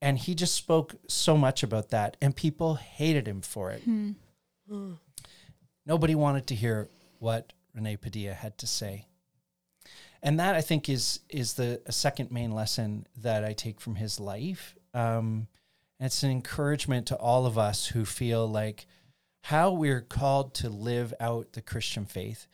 [0.02, 4.12] and he just spoke so much about that and people hated him for it hmm.
[4.68, 4.94] Hmm.
[5.86, 6.90] nobody wanted to hear
[7.20, 9.06] what rene padilla had to say
[10.24, 14.20] and that i think is is the second main lesson that i take from his
[14.20, 15.48] life um,
[16.02, 18.88] and it's an encouragement to all of us who feel like
[19.44, 22.48] how we're called to live out the christian faith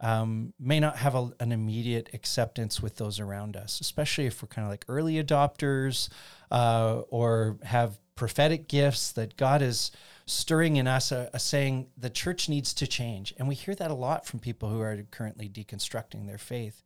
[0.00, 4.48] um, may not have a, an immediate acceptance with those around us, especially if we're
[4.48, 6.08] kind of like early adopters
[6.50, 9.90] uh, or have prophetic gifts that God is
[10.26, 13.34] stirring in us, uh, uh, saying the church needs to change.
[13.38, 16.82] And we hear that a lot from people who are currently deconstructing their faith.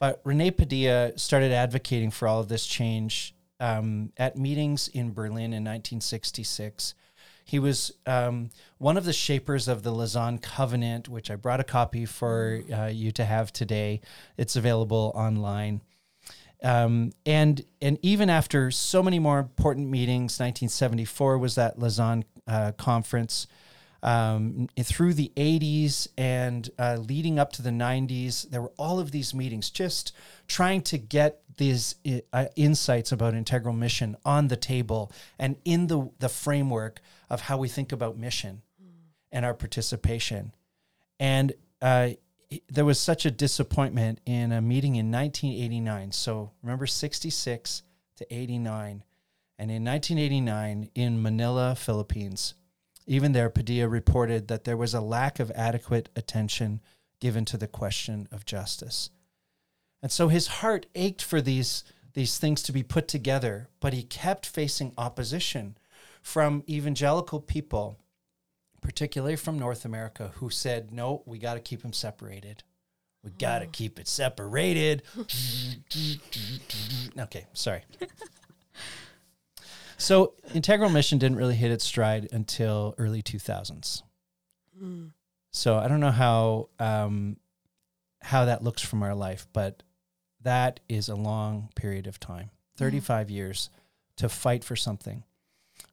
[0.00, 5.52] But Rene Padilla started advocating for all of this change um, at meetings in Berlin
[5.52, 6.94] in 1966
[7.44, 11.64] he was um, one of the shapers of the Lausanne Covenant, which I brought a
[11.64, 14.00] copy for uh, you to have today.
[14.38, 15.82] It's available online.
[16.62, 22.72] Um, and and even after so many more important meetings, 1974 was that Lausanne uh,
[22.72, 23.46] conference.
[24.04, 29.12] Um, through the 80s and uh, leading up to the 90s, there were all of
[29.12, 30.12] these meetings just
[30.46, 31.94] trying to get these
[32.34, 37.56] uh, insights about integral mission on the table and in the, the framework of how
[37.56, 38.60] we think about mission
[39.32, 40.52] and our participation.
[41.18, 42.10] And uh,
[42.68, 46.12] there was such a disappointment in a meeting in 1989.
[46.12, 47.82] So remember 66
[48.16, 49.02] to 89.
[49.58, 52.54] And in 1989, in Manila, Philippines,
[53.06, 56.80] even there, Padilla reported that there was a lack of adequate attention
[57.20, 59.10] given to the question of justice.
[60.02, 64.02] And so his heart ached for these, these things to be put together, but he
[64.02, 65.76] kept facing opposition
[66.22, 67.98] from evangelical people,
[68.80, 72.62] particularly from North America, who said, no, we got to keep them separated.
[73.22, 73.72] We got to mm.
[73.72, 75.02] keep it separated.
[77.18, 77.82] okay, sorry.
[80.04, 84.02] So integral mission didn't really hit its stride until early 2000s.
[85.50, 87.38] So I don't know how um,
[88.20, 89.82] how that looks from our life, but
[90.42, 93.70] that is a long period of time 35 years
[94.16, 95.24] to fight for something.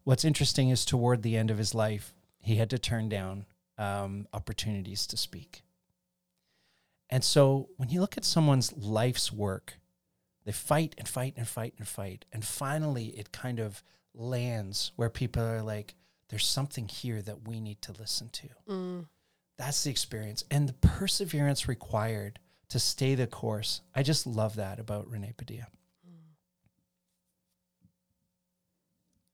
[0.04, 3.46] What's interesting is toward the end of his life, he had to turn down
[3.78, 5.62] um, opportunities to speak.
[7.10, 9.76] And so when you look at someone's life's work,
[10.44, 12.26] they fight and fight and fight and fight.
[12.34, 13.82] And finally, it kind of
[14.14, 15.96] lands where people are like,
[16.30, 18.48] there's something here that we need to listen to.
[18.70, 19.06] Mm.
[19.58, 23.82] That's the experience and the perseverance required to stay the course.
[23.94, 25.68] I just love that about Rene Padilla.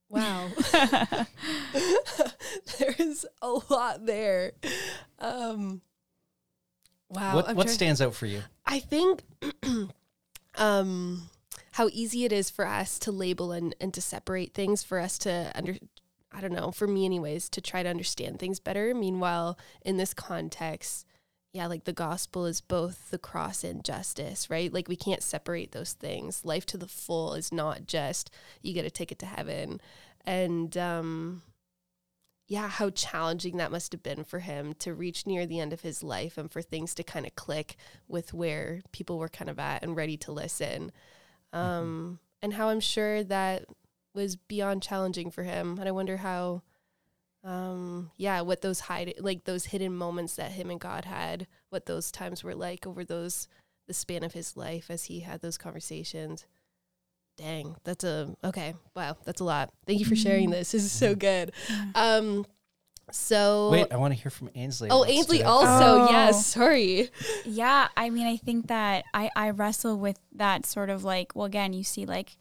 [0.10, 0.50] Wow.
[2.80, 4.54] There's a lot there.
[5.20, 5.82] Um,
[7.10, 7.36] wow.
[7.36, 8.42] what what trying- stands out for you?
[8.66, 9.24] I think
[10.58, 11.30] um,
[11.78, 15.20] how easy it is for us to label and, and to separate things, for us
[15.20, 15.76] to under,
[16.32, 18.96] I don't know, for me anyways, to try to understand things better.
[18.96, 21.06] Meanwhile, in this context,
[21.54, 24.74] yeah, like the gospel is both the cross and justice, right?
[24.74, 26.44] Like we can't separate those things.
[26.44, 28.32] Life to the full is not just
[28.64, 29.80] you get a ticket to heaven.
[30.26, 31.44] And um
[32.48, 35.82] yeah, how challenging that must have been for him to reach near the end of
[35.82, 37.76] his life and for things to kind of click
[38.08, 40.92] with where people were kind of at and ready to listen.
[41.54, 43.66] Um, And how I'm sure that
[44.14, 45.78] was beyond challenging for him.
[45.80, 46.62] And I wonder how,
[47.44, 51.86] um, yeah, what those hide like those hidden moments that him and God had, what
[51.86, 53.48] those times were like over those
[53.88, 56.46] the span of his life as he had those conversations.
[57.38, 58.74] Dang, that's a okay.
[58.96, 59.72] Wow, that's a lot.
[59.86, 60.72] Thank you for sharing this.
[60.72, 61.54] This is so good.
[61.96, 62.46] Um,
[63.12, 64.90] so Wait, I want to hear from Ainsley.
[64.90, 66.02] oh, What Ainsley stood also.
[66.04, 66.08] Oh.
[66.10, 67.10] Yes, sorry.
[67.46, 71.46] Yeah, I mean, I think that I, I wrestle with that sort of like, well,
[71.46, 72.38] again, you see like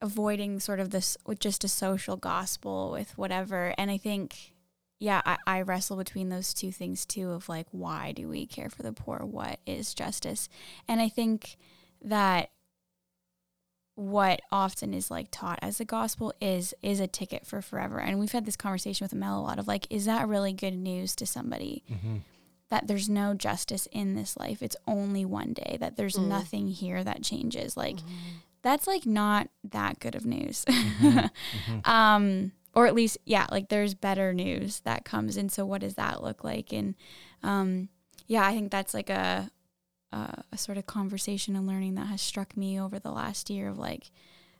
[0.00, 3.74] avoiding sort of this with just a social gospel with whatever.
[3.78, 4.54] And I think,
[4.98, 8.68] yeah, I, I wrestle between those two things too of like, why do we care
[8.70, 9.20] for the poor?
[9.24, 10.48] What is justice?
[10.86, 11.56] And I think
[12.02, 12.50] that
[13.96, 18.18] what often is like taught as the gospel is is a ticket for forever and
[18.18, 21.14] we've had this conversation with Mel a lot of like is that really good news
[21.14, 22.20] to somebody Mhm.
[22.70, 24.62] that there's no justice in this life.
[24.62, 26.26] It's only one day, that there's Mm.
[26.28, 27.76] nothing here that changes.
[27.76, 27.98] Like,
[28.62, 30.64] that's like not that good of news.
[30.66, 31.30] Mhm.
[31.86, 35.36] um, or at least, yeah, like there's better news that comes.
[35.36, 36.72] And so, what does that look like?
[36.72, 36.94] And
[37.44, 37.90] um,
[38.26, 39.50] yeah, I think that's like a,
[40.14, 43.68] a, a sort of conversation and learning that has struck me over the last year
[43.68, 44.10] of like,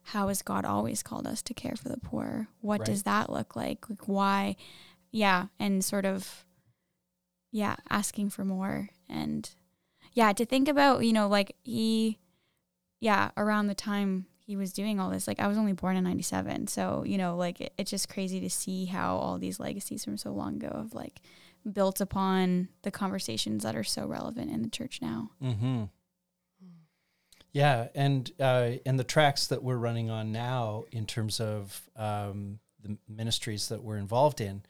[0.09, 2.49] how has God always called us to care for the poor?
[2.61, 2.87] What Right.
[2.87, 3.89] does that look like?
[3.89, 4.57] Like, why?
[5.11, 5.47] Yeah.
[5.59, 6.45] And sort of,
[7.53, 8.89] yeah, asking for more.
[9.09, 9.49] And
[10.13, 12.19] yeah, to think about, you know, like he,
[13.01, 16.05] yeah, around the time he was doing all this, like I was only born in
[16.05, 16.67] 97.
[16.67, 20.19] So, you know, like it, it's just crazy to see how all these legacies from
[20.19, 21.21] so long ago have like
[21.73, 25.31] built upon the conversations that are so relevant in the church now.
[25.43, 25.85] Mm-hmm.
[27.53, 32.59] Yeah, and uh, and the tracks that we're running on now, in terms of um,
[32.83, 34.65] the ministries that we're involved in,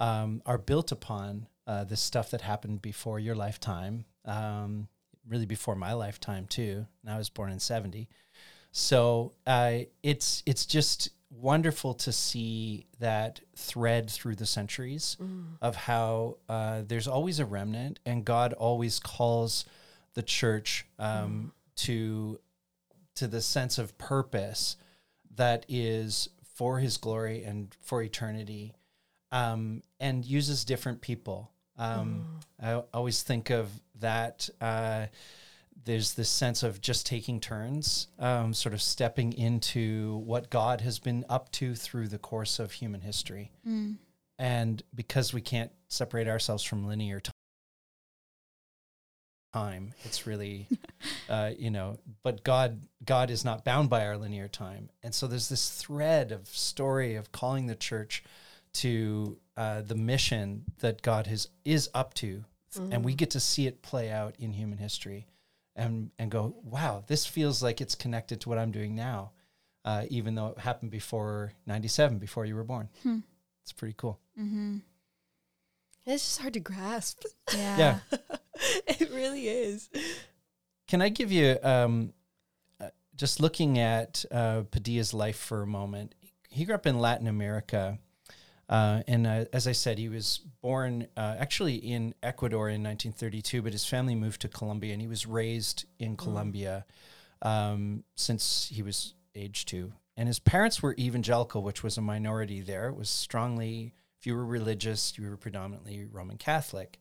[0.00, 4.88] um, are built upon uh, this stuff that happened before your lifetime, um,
[5.28, 6.84] really before my lifetime too.
[7.04, 8.08] And I was born in seventy,
[8.72, 15.16] so uh, it's it's just wonderful to see that thread through the centuries
[15.60, 19.64] of how uh, there's always a remnant, and God always calls
[20.14, 22.38] the church um, to
[23.16, 24.76] to the sense of purpose
[25.34, 28.74] that is for His glory and for eternity,
[29.32, 31.50] um, and uses different people.
[31.78, 33.68] Um, I always think of
[34.00, 34.48] that.
[34.60, 35.06] Uh,
[35.86, 40.98] there's this sense of just taking turns, um, sort of stepping into what God has
[40.98, 43.52] been up to through the course of human history.
[44.38, 47.30] And because we can't separate ourselves from linear ti-
[49.54, 50.66] time, it's really,
[51.30, 54.90] uh, you know, but God, God is not bound by our linear time.
[55.02, 58.22] And so there's this thread of story of calling the church
[58.74, 62.44] to uh, the mission that God has is up to,
[62.92, 65.26] and we get to see it play out in human history,
[65.76, 69.32] and and go, wow, this feels like it's connected to what I'm doing now,
[69.84, 72.88] uh, even though it happened before '97, before you were born.
[73.62, 74.18] It's pretty cool.
[74.40, 74.78] Mm-hmm.
[76.06, 77.24] It's just hard to grasp.
[77.52, 77.76] Yeah.
[77.78, 78.18] Yeah.
[78.86, 79.90] it really is.
[80.86, 82.12] Can I give you um,
[82.80, 86.14] uh, just looking at uh, Padilla's life for a moment?
[86.48, 87.98] He grew up in Latin America.
[88.68, 93.62] Uh, and uh, as I said, he was born uh, actually in Ecuador in 1932,
[93.62, 96.84] but his family moved to Colombia and he was raised in Colombia
[97.42, 99.92] um, since he was age two.
[100.16, 102.88] And his parents were evangelical, which was a minority there.
[102.88, 106.98] It was strongly, if you were religious, you were predominantly Roman Catholic.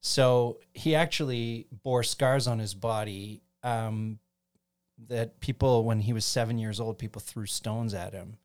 [0.00, 4.18] So he actually bore scars on his body um,
[5.08, 8.38] that people, when he was seven years old, people threw stones at him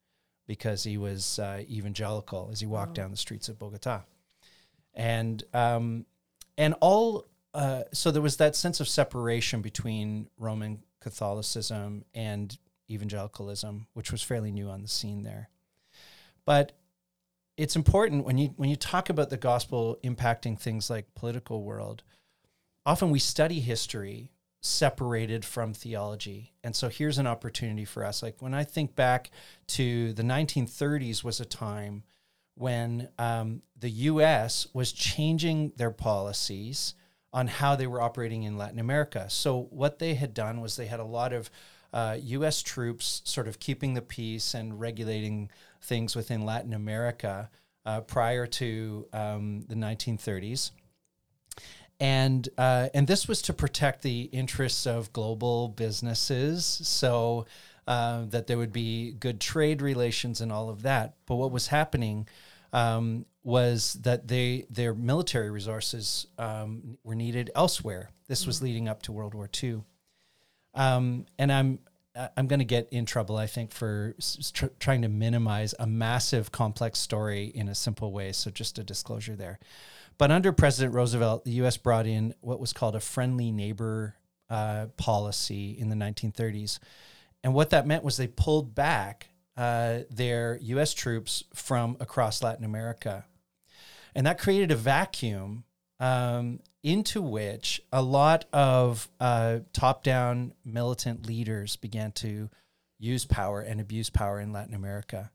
[0.48, 4.02] because he was uh, evangelical as he walked down the streets of Bogota.
[4.94, 6.06] And um,
[6.58, 12.58] and all uh, so there was that sense of separation between Roman Catholicism and
[12.89, 15.50] evangelicalism, which was fairly new on the scene there.
[16.46, 16.74] But
[17.58, 22.04] it's important when you when you talk about the gospel impacting things like political world
[22.86, 24.32] often we study history
[24.66, 26.53] separated from theology.
[26.64, 28.24] And so here's an opportunity for us.
[28.24, 29.30] Like when i think back
[29.68, 32.03] to the 1930s was a time
[32.55, 36.93] when um, the us was changing their policies
[37.34, 39.30] on how they were operating in latin america.
[39.30, 41.49] So what they had done was they had a lot of
[41.91, 45.49] uh, us troops sort of keeping the peace and regulating
[45.82, 47.49] things within Latin America
[47.86, 50.72] uh, prior to um, the 1930s.
[52.00, 57.46] And, uh, and this was to protect the interests of global businesses so
[57.88, 61.16] uh, that there would be good trade relations and all of that.
[61.26, 62.28] But what was happening
[62.74, 68.10] um, was that they, their military resources um, were needed elsewhere.
[68.28, 69.84] This was leading up to World War II.
[70.74, 71.80] Um, and I'm
[72.16, 74.16] I- I'm going to get in trouble, I think, for
[74.54, 78.32] tr- trying to minimize a massive, complex story in a simple way.
[78.32, 79.60] So, just a disclosure there.
[80.18, 81.78] But under President Roosevelt, the U.S.
[81.78, 84.16] brought in what was called a friendly neighbor
[84.49, 86.80] uh, policy in the 1930s.
[87.43, 90.93] And what that meant was they pulled back uh, their U.S.
[90.93, 93.26] troops from across Latin America.
[94.16, 95.64] And that created a vacuum
[95.99, 102.49] um, into which a lot of uh, top down militant leaders began to
[102.99, 105.32] use power and abuse power in Latin America.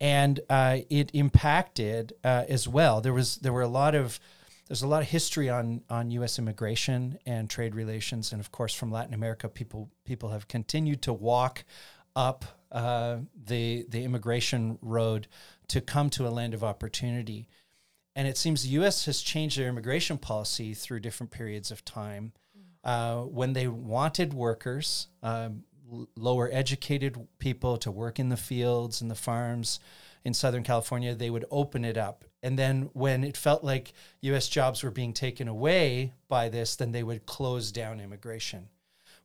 [0.00, 3.00] And uh, it impacted uh, as well.
[3.00, 4.18] There was there were a lot of
[4.66, 6.38] there's a lot of history on on U.S.
[6.38, 11.12] immigration and trade relations, and of course from Latin America, people people have continued to
[11.12, 11.64] walk
[12.16, 15.26] up uh, the the immigration road
[15.68, 17.48] to come to a land of opportunity.
[18.16, 19.06] And it seems the U.S.
[19.06, 22.32] has changed their immigration policy through different periods of time.
[22.82, 25.64] Uh, when they wanted workers, um,
[26.16, 29.80] lower educated people to work in the fields and the farms
[30.24, 32.24] in Southern California, they would open it up.
[32.42, 34.48] And then when it felt like U.S.
[34.48, 38.68] jobs were being taken away by this, then they would close down immigration.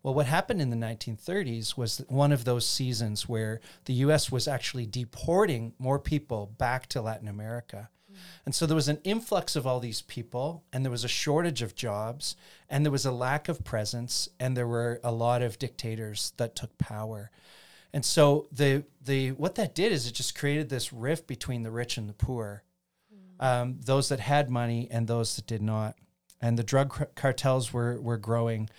[0.03, 4.47] Well, what happened in the 1930s was one of those seasons where the US was
[4.47, 7.89] actually deporting more people back to Latin America.
[8.45, 11.61] And so there was an influx of all these people, and there was a shortage
[11.61, 12.35] of jobs,
[12.69, 16.55] and there was a lack of presence, and there were a lot of dictators that
[16.55, 17.31] took power.
[17.93, 21.71] And so the the what that did is it just created this rift between the
[21.71, 22.63] rich and the poor,
[23.39, 25.95] um, those that had money and those that did not.
[26.41, 28.69] And the drug car- cartels were were growing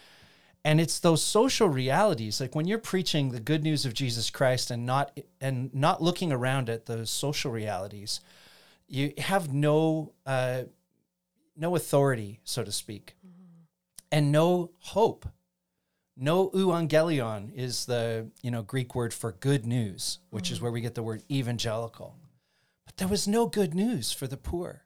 [0.66, 4.70] and it's those social realities like when you're preaching the good news of jesus christ
[4.70, 8.20] and not and not looking around at those social realities
[8.88, 10.62] you have no uh,
[11.56, 13.16] no authority so to speak.
[14.12, 15.26] And no hope.
[16.16, 20.80] No euangelion is the you know greek word for good news which is where we
[20.80, 22.16] get the word evangelical.
[22.84, 24.82] But there was no good news for the poor.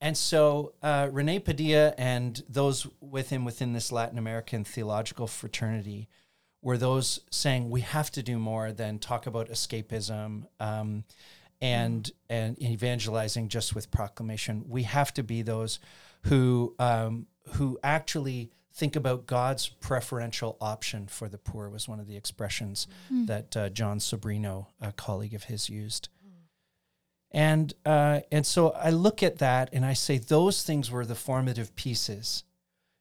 [0.00, 6.08] And so uh, Rene Padilla and those with him within this Latin American theological fraternity
[6.60, 10.46] were those saying we have to do more than talk about escapism.
[10.58, 11.04] Um,
[11.62, 14.64] and and evangelizing just with proclamation.
[14.68, 15.78] We have to be those
[16.24, 22.08] who um, who actually think about God's preferential option for the poor was one of
[22.08, 22.86] the expressions
[23.26, 26.08] that uh, Jon Sobrino, a colleague of his, used.
[27.30, 31.14] And uh, and so I look at that and I say those things were the
[31.14, 32.44] formative pieces.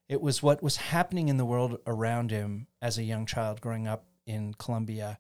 [0.08, 3.88] It was what was happening in the world around him as a young child growing
[3.88, 5.18] up in Colombia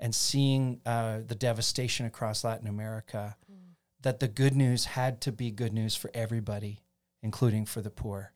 [0.00, 3.36] and seeing uh, the devastation across Latin America.
[4.02, 6.80] That the good news had to be good news for everybody,
[7.22, 8.32] including for the poor.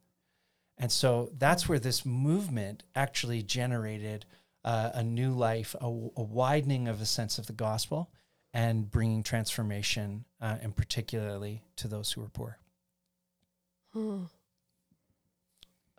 [0.77, 4.27] And so that's where this movement actually generated
[4.63, 8.11] uh, a new life, a, a widening of the sense of the gospel,
[8.53, 12.59] and bringing transformation, uh, and particularly to those who are poor.
[13.93, 14.25] Hmm.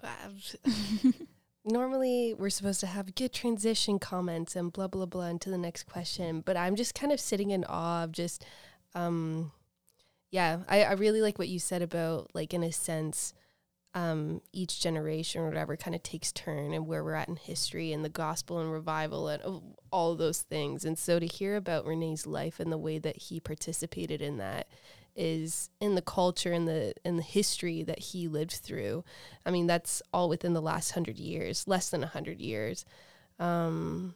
[1.68, 5.88] Normally, we're supposed to have good transition comments and blah, blah, blah into the next
[5.88, 8.46] question, but I'm just kind of sitting in awe of just,
[8.94, 9.52] um,
[10.30, 13.34] yeah, I, I really like what you said about, like, in a sense,
[13.96, 17.94] um, each generation or whatever kind of takes turn and where we're at in history
[17.94, 20.86] and the gospel and revival and oh, all those things.
[20.86, 24.68] And so to hear about Rene's life and the way that he participated in that
[25.16, 29.04] is in the culture and the in the history that he lived through.
[29.46, 32.86] I mean, that's all within the last hundred years, less than a hundred years.
[33.40, 34.16] Um,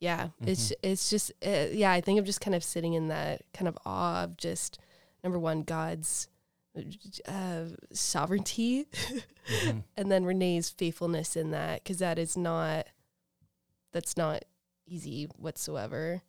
[0.00, 0.48] yeah, mm-hmm.
[0.48, 1.92] it's it's just uh, yeah.
[1.92, 4.78] I think I'm just kind of sitting in that kind of awe of just
[5.22, 6.28] number one, God's
[7.26, 9.78] uh, sovereignty, mm-hmm.
[9.96, 12.86] and then Rene's faithfulness in that because that is not
[13.92, 14.44] that's not
[14.86, 16.22] easy whatsoever.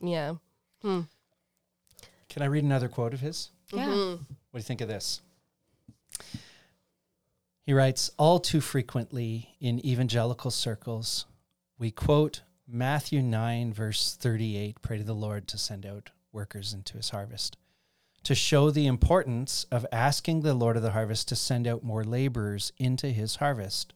[0.00, 0.34] Yeah.
[0.82, 1.02] Hmm.
[2.36, 3.48] Can I read another quote of his?
[3.72, 3.86] Yeah.
[3.86, 4.22] Mm-hmm.
[4.50, 5.22] What do you think of this?
[7.62, 11.24] He writes All too frequently in evangelical circles,
[11.78, 16.98] we quote Matthew 9, verse 38 pray to the Lord to send out workers into
[16.98, 17.56] his harvest
[18.26, 22.02] to show the importance of asking the Lord of the harvest to send out more
[22.02, 23.94] laborers into his harvest.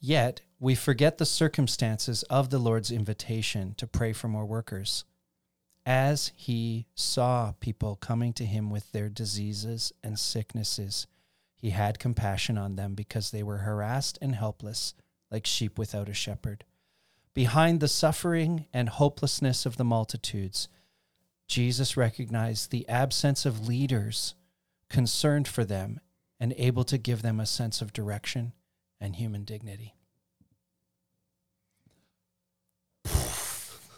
[0.00, 5.04] Yet, we forget the circumstances of the Lord's invitation to pray for more workers.
[5.88, 11.06] As he saw people coming to him with their diseases and sicknesses,
[11.56, 14.92] he had compassion on them because they were harassed and helpless,
[15.30, 16.64] like sheep without a shepherd.
[17.32, 20.68] Behind the suffering and hopelessness of the multitudes,
[21.46, 24.34] Jesus recognized the absence of leaders
[24.90, 26.00] concerned for them
[26.38, 28.52] and able to give them a sense of direction
[29.00, 29.94] and human dignity.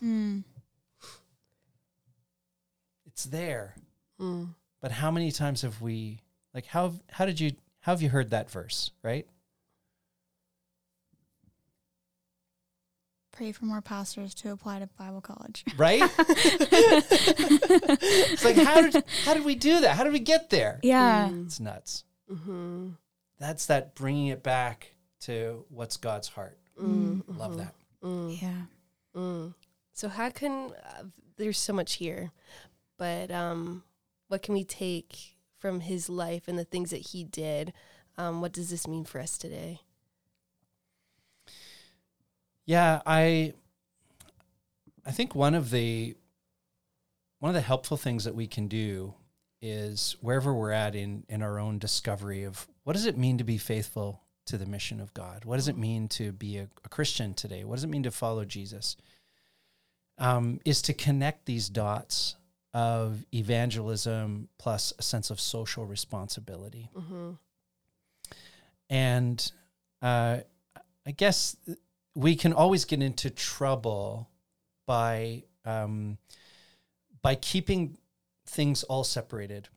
[0.01, 0.45] Mm.
[3.21, 3.75] It's there.
[4.19, 4.55] Mm.
[4.81, 6.21] But how many times have we
[6.55, 9.27] like how how did you how have you heard that verse, right?
[13.33, 15.65] pray for more pastors to apply to Bible college.
[15.77, 16.03] Right?
[18.33, 19.97] it's like how did how did we do that?
[19.97, 20.81] How did we get there?
[20.83, 21.45] Yeah, mm.
[21.45, 22.05] it's nuts.
[22.31, 22.89] Mm-hmm.
[23.39, 26.59] That's that bringing it back to what's God's heart.
[26.81, 27.39] Mm-hmm.
[27.39, 27.75] Love that.
[28.03, 28.41] Mm.
[28.41, 28.63] Yeah.
[29.15, 29.53] Mm.
[29.93, 31.05] So how can uh,
[31.41, 32.31] there's so much here,
[33.01, 33.83] but um,
[34.29, 37.73] what can we take from his life and the things that he did?
[38.19, 39.81] Um, what does this mean for us today?
[42.67, 43.55] Yeah, I
[45.07, 46.15] I think one of the
[47.39, 49.15] one of the helpful things that we can do
[49.63, 53.45] is wherever we're at in in our own discovery of what does it mean to
[53.45, 55.47] be faithful to the mission of God?
[55.47, 57.65] What does it mean to be a, a Christian today?
[57.65, 58.99] What does it mean to follow Jesus?
[60.19, 62.37] Um, is to connect these dots
[62.73, 66.89] of evangelism plus a sense of social responsibility.
[66.97, 67.31] Mm-hmm.
[68.89, 69.53] And
[70.03, 70.39] uh,
[71.07, 71.57] I guess
[72.15, 74.29] we can always get into trouble
[74.87, 76.19] by um,
[77.23, 77.99] by keeping
[78.47, 79.69] things all separated.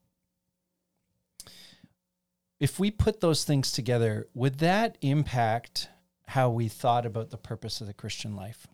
[2.59, 5.89] If we put those things together, would that impact
[6.27, 8.65] how we thought about the purpose of the Christian life?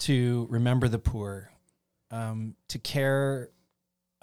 [0.00, 1.50] To remember the poor,
[2.10, 3.50] um, to care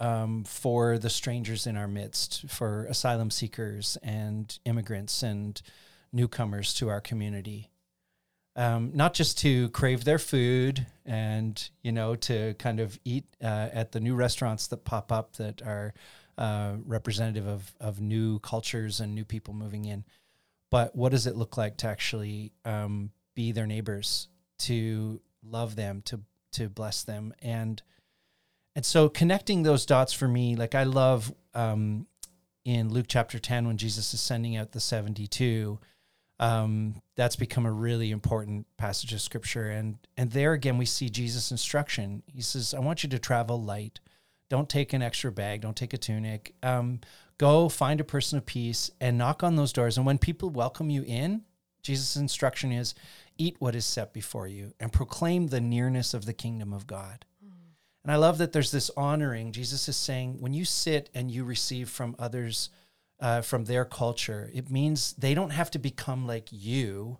[0.00, 5.60] um, for the strangers in our midst, for asylum seekers and immigrants and
[6.12, 7.70] newcomers to our community.
[8.56, 13.68] Um, not just to crave their food and you know to kind of eat uh,
[13.72, 15.94] at the new restaurants that pop up that are
[16.36, 20.04] uh, representative of of new cultures and new people moving in,
[20.70, 24.28] but what does it look like to actually um, be their neighbors,
[24.58, 26.20] to love them, to
[26.58, 27.82] to bless them, and
[28.76, 32.06] and so connecting those dots for me, like I love um,
[32.64, 35.78] in Luke chapter ten when Jesus is sending out the seventy two
[36.40, 39.70] um, that's become a really important passage of scripture.
[39.70, 42.22] And and there again, we see Jesus' instruction.
[42.32, 44.00] He says, "I want you to travel light.
[44.48, 45.60] Don't take an extra bag.
[45.60, 46.54] Don't take a tunic.
[46.62, 47.00] Um,
[47.38, 49.96] go find a person of peace and knock on those doors.
[49.96, 51.42] And when people welcome you in,
[51.82, 52.94] Jesus' instruction is,
[53.38, 57.24] eat what is set before you and proclaim the nearness of the kingdom of God."
[58.04, 59.52] And I love that there's this honoring.
[59.52, 62.70] Jesus is saying, when you sit and you receive from others
[63.20, 64.50] uh, from their culture.
[64.54, 67.18] It means they don't have to become like you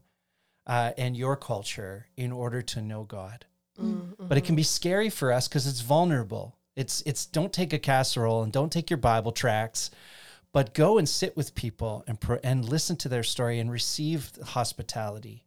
[0.66, 3.46] uh, and your culture in order to know God.
[3.80, 4.26] Mm-hmm.
[4.26, 6.56] But it can be scary for us because it's vulnerable.
[6.76, 9.90] It's it's don't take a casserole and don't take your Bible tracts,
[10.52, 14.30] but go and sit with people and pro- and listen to their story and receive
[14.44, 15.44] hospitality,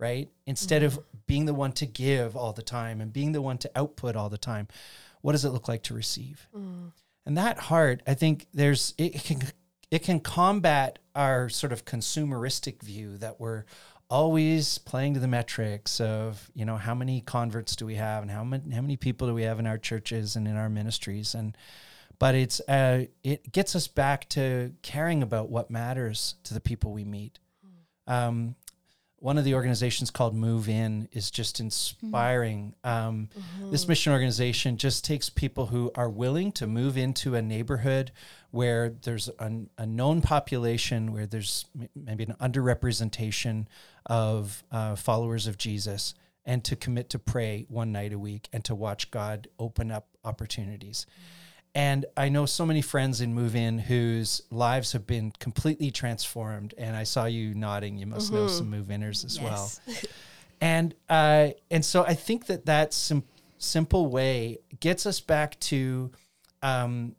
[0.00, 0.28] right?
[0.46, 0.98] Instead mm-hmm.
[0.98, 4.16] of being the one to give all the time and being the one to output
[4.16, 4.66] all the time,
[5.20, 6.48] what does it look like to receive?
[6.56, 6.92] Mm.
[7.26, 9.42] And that heart, I think there's it can
[9.90, 13.64] it can combat our sort of consumeristic view that we're
[14.08, 18.30] always playing to the metrics of you know how many converts do we have and
[18.30, 21.34] how many how many people do we have in our churches and in our ministries
[21.34, 21.56] and
[22.20, 26.92] but it's uh, it gets us back to caring about what matters to the people
[26.92, 27.40] we meet.
[28.06, 28.54] Um,
[29.20, 32.74] one of the organizations called Move In is just inspiring.
[32.82, 33.28] Um,
[33.70, 38.12] This mission organization just takes people who are willing to move into a neighborhood
[38.50, 43.66] where there's an, a known population, where there's maybe an underrepresentation
[44.06, 46.14] of uh, followers of Jesus,
[46.46, 50.08] and to commit to pray one night a week and to watch God open up
[50.24, 51.06] opportunities.
[51.74, 56.74] And I know so many friends in Move In whose lives have been completely transformed.
[56.76, 57.96] And I saw you nodding.
[57.96, 59.70] You must know some Move Inners as well.
[60.60, 63.24] And uh, and so I think that that sim-
[63.56, 66.10] simple way gets us back to,
[66.62, 67.16] um,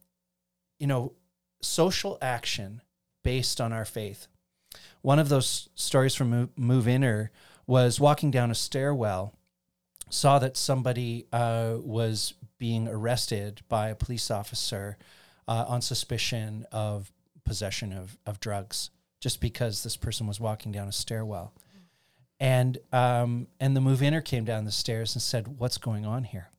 [0.80, 1.14] you know,
[1.62, 2.82] social action
[3.24, 4.28] based on our faith.
[5.02, 7.32] One of those stories from Move, Move Inner
[7.66, 9.34] was walking down a stairwell,
[10.10, 14.96] saw that somebody uh, was being arrested by a police officer
[15.48, 17.12] uh, on suspicion of
[17.44, 21.56] possession of, of drugs, just because this person was walking down a stairwell.
[22.40, 26.24] And um, and the move inner came down the stairs and said, "What's going on
[26.24, 26.50] here?"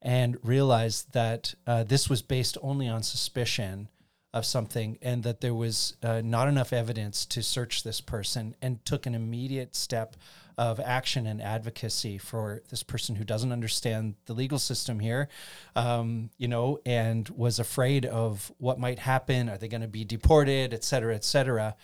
[0.00, 3.88] And realized that uh, this was based only on suspicion
[4.34, 8.84] of something, and that there was uh, not enough evidence to search this person, and
[8.84, 10.16] took an immediate step
[10.58, 15.28] of action and advocacy for this person who doesn't understand the legal system here,
[15.74, 19.48] um, you know, and was afraid of what might happen.
[19.48, 21.76] Are they going to be deported, et cetera, et cetera,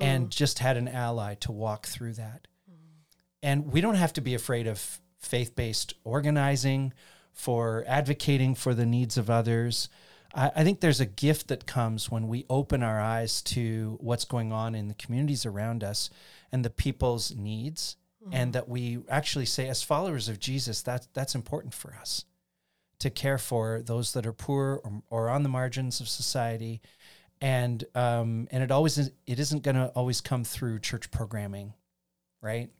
[0.00, 2.48] and just had an ally to walk through that.
[3.42, 6.92] And we don't have to be afraid of faith-based organizing
[7.32, 9.88] for advocating for the needs of others.
[10.34, 14.24] I, I think there's a gift that comes when we open our eyes to what's
[14.24, 16.10] going on in the communities around us
[16.50, 17.96] and the people's needs
[18.32, 22.24] and that we actually say as followers of jesus that, that's important for us
[22.98, 26.82] to care for those that are poor or, or on the margins of society.
[27.40, 31.72] And um, and it always is, it isn't going to always come through church programming
[32.40, 32.70] right?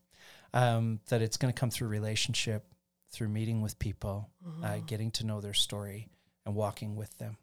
[0.52, 2.64] Um, that it's going to come through relationship,
[3.10, 4.30] through meeting with people,
[4.64, 6.08] uh, getting to know their story,
[6.44, 7.36] and walking with them.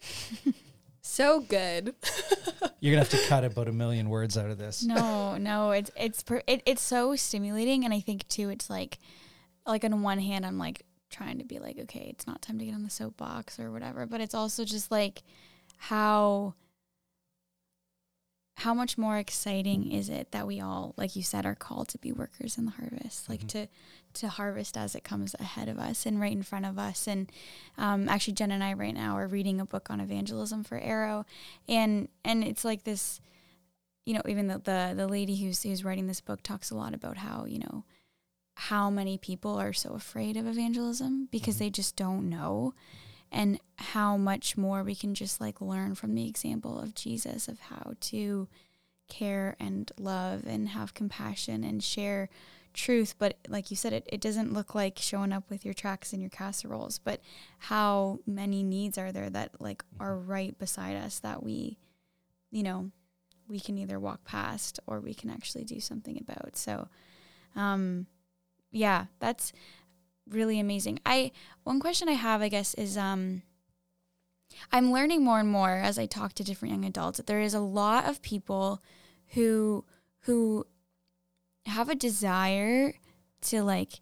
[1.02, 1.94] So good.
[2.80, 4.84] You're gonna have to cut about a million words out of this.
[4.84, 8.98] No, no, it's it's per, it, it's so stimulating, and I think too, it's like,
[9.66, 12.64] like on one hand, I'm like trying to be like, okay, it's not time to
[12.64, 15.22] get on the soapbox or whatever, but it's also just like
[15.76, 16.54] how
[18.56, 21.98] how much more exciting is it that we all, like you said, are called to
[21.98, 23.46] be workers in the harvest, like mm-hmm.
[23.48, 23.68] to
[24.14, 27.06] to harvest as it comes ahead of us and right in front of us.
[27.06, 27.30] And
[27.78, 31.26] um, actually, Jen and I right now are reading a book on evangelism for Arrow,
[31.68, 33.20] and and it's like this
[34.04, 36.94] you know, even the, the the lady who's who's writing this book talks a lot
[36.94, 37.84] about how you know
[38.54, 42.74] how many people are so afraid of evangelism because they just don't know,
[43.30, 47.60] and how much more we can just like learn from the example of Jesus of
[47.60, 48.48] how to
[49.08, 52.28] care and love and have compassion and share
[52.72, 53.14] truth.
[53.18, 56.20] But like you said, it, it doesn't look like showing up with your tracks and
[56.20, 57.20] your casseroles, but
[57.58, 61.78] how many needs are there that like are right beside us that we,
[62.50, 62.90] you know,
[63.48, 66.56] we can either walk past or we can actually do something about.
[66.56, 66.88] So,
[67.54, 68.06] um,
[68.70, 69.52] yeah, that's
[70.28, 70.98] really amazing.
[71.04, 71.32] I
[71.64, 73.42] one question I have, I guess, is um,
[74.70, 77.54] I'm learning more and more as I talk to different young adults that there is
[77.54, 78.82] a lot of people
[79.28, 79.84] who
[80.20, 80.66] who
[81.66, 82.94] have a desire
[83.42, 84.00] to like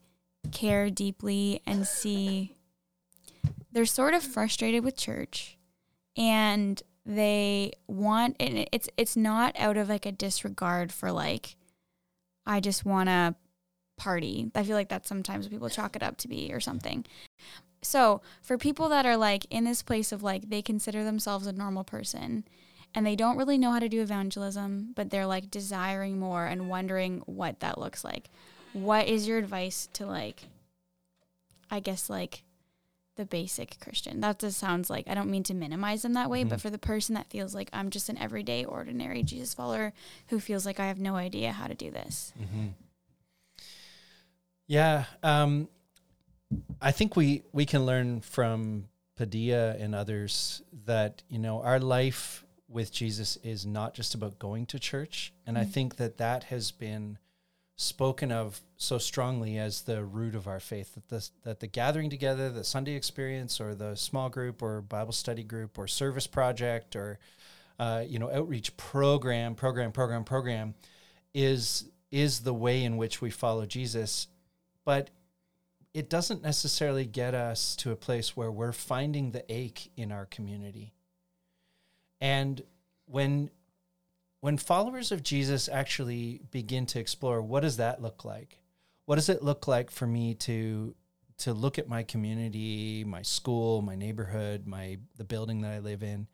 [0.52, 2.56] care deeply and see
[3.72, 5.58] they're sort of frustrated with church
[6.16, 11.56] and they want and it's it's not out of like a disregard for like
[12.46, 13.34] I just want to
[14.00, 14.50] party.
[14.54, 17.04] I feel like that's sometimes people chalk it up to be or something.
[17.82, 21.52] So, for people that are like in this place of like they consider themselves a
[21.52, 22.44] normal person
[22.95, 26.68] and they don't really know how to do evangelism, but they're like desiring more and
[26.68, 28.30] wondering what that looks like.
[28.72, 30.45] What is your advice to like
[31.70, 32.43] I guess like
[33.16, 34.20] the basic Christian.
[34.20, 36.78] That just sounds like I don't mean to minimize them that way, but for the
[36.78, 39.93] person that feels like I'm just an everyday, ordinary Jesus follower
[40.28, 42.32] who feels like I have no idea how to do this.
[44.66, 45.68] Yeah, um,
[46.80, 52.45] I think we we can learn from Padilla and others that you know our life
[52.71, 56.71] with Jesus is not just about going to church, and I think that that has
[56.71, 57.18] been
[57.77, 62.11] spoken of so strongly as the root of our faith that the, that the gathering
[62.11, 66.95] together the sunday experience or the small group or bible study group or service project
[66.95, 67.18] or
[67.79, 70.75] uh, you know outreach program program program program
[71.33, 74.27] is is the way in which we follow jesus.
[74.85, 75.11] But
[75.95, 80.27] it doesn't necessarily get us to a place where we're finding the ache in our
[80.27, 80.93] community
[82.21, 82.62] and
[83.07, 83.51] when
[84.41, 88.59] when followers of Jesus actually begin to explore what does that look like?
[89.05, 90.95] What does it look like for me to
[91.39, 96.03] to look at my community, my school, my neighborhood, my the building that I live
[96.03, 96.27] in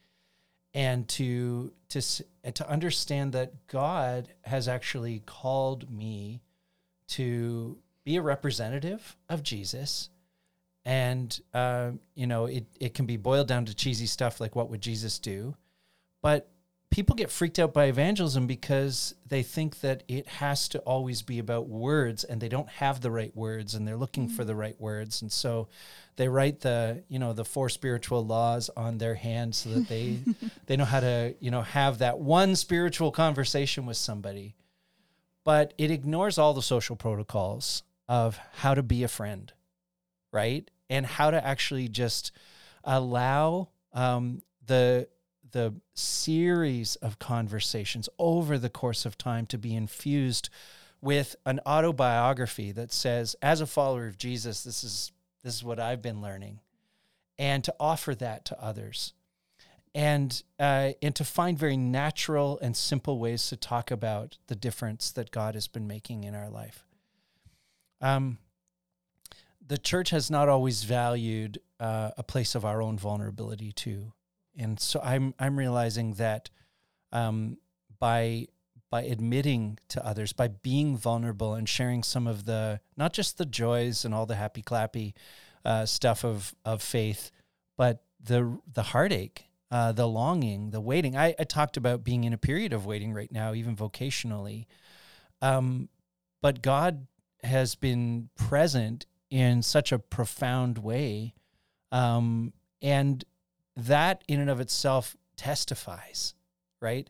[0.75, 2.03] and to to
[2.45, 6.43] and to understand that God has actually called me
[7.09, 10.11] to be a representative of Jesus
[10.87, 14.71] and uh, you know it, it can be boiled down to cheesy stuff like what
[14.71, 15.55] would jesus do
[16.27, 16.51] but
[16.91, 21.39] people get freaked out by evangelism because they think that it has to always be
[21.39, 24.35] about words and they don't have the right words and they're looking mm-hmm.
[24.35, 25.23] for the right words.
[25.23, 25.69] And so
[26.17, 30.19] they write the you know the four spiritual laws on their hand so that they
[30.67, 34.57] they know how to you know have that one spiritual conversation with somebody.
[35.45, 39.53] But it ignores all the social protocols of how to be a friend
[40.37, 40.71] right?
[40.91, 42.31] And how to actually just
[42.85, 45.09] allow um, the
[45.57, 50.51] the series of conversations over the course of time to be infused
[51.01, 55.81] with an autobiography that says as a follower of Jesus this is this is what
[55.81, 56.61] I've been learning
[57.39, 59.15] and to offer that to others.
[59.95, 65.11] And uh, and to find very natural and simple ways to talk about the difference
[65.13, 66.85] that God has been making in our life.
[68.03, 68.37] Um,
[69.67, 74.13] the church has not always valued uh, a place of our own vulnerability too
[74.59, 76.51] and so I'm I'm realizing that
[77.13, 77.59] um,
[77.99, 78.47] by
[78.91, 83.47] by admitting to others, by being vulnerable and sharing some of the not just the
[83.47, 85.15] joys and all the happy clappy
[85.65, 87.31] uh, stuff of of faith,
[87.77, 91.17] but the the heartache, uh, the longing, the waiting.
[91.17, 94.67] I, I, talked about being in a period of waiting right now, even vocationally.
[95.43, 95.89] Um,
[96.41, 97.07] but God
[97.43, 101.35] has been present in such a profound way,
[101.91, 103.25] um, and
[103.77, 106.35] that in and of itself testifies,
[106.81, 107.09] right?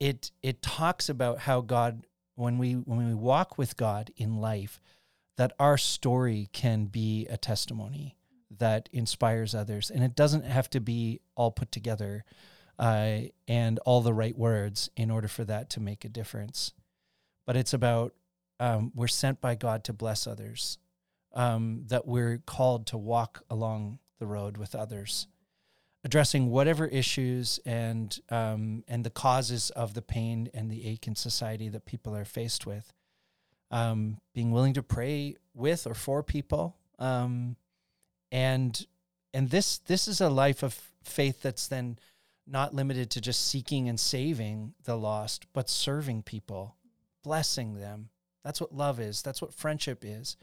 [0.00, 4.80] It it talks about how God when we when we walk with God in life
[5.36, 8.16] that our story can be a testimony
[8.58, 9.90] that inspires others.
[9.90, 12.24] And it doesn't have to be all put together
[12.78, 16.72] uh, and all the right words in order for that to make a difference.
[17.46, 18.14] But it's about
[18.58, 20.78] um, we're sent by god to bless others
[21.34, 25.26] um, that we're called to walk along the road with others
[26.06, 31.16] addressing whatever issues and um, and the causes of the pain and the ache in
[31.16, 32.92] society that people are faced with.
[33.72, 37.56] Um, being willing to pray with or for people, um,
[38.30, 38.86] and
[39.34, 41.98] and this this is a life of faith that's then
[42.46, 46.76] not limited to just seeking and saving the lost, but serving people,
[47.24, 48.10] blessing them.
[48.44, 49.22] That's what love is.
[49.22, 50.36] That's what friendship is.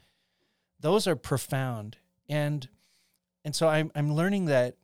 [0.78, 1.96] Those are profound,
[2.28, 2.68] and
[3.46, 4.76] and so I'm I'm learning that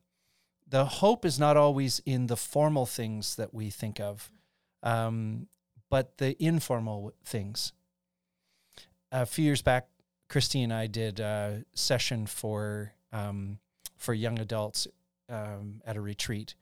[0.70, 4.30] the hope is not always in the formal things that we think of,
[4.82, 5.48] um,
[5.90, 7.72] but the informal things.
[9.12, 9.88] A few years back,
[10.28, 13.58] Christy and I did a session for um,
[13.98, 14.86] for young adults
[15.28, 16.54] um, at a retreat,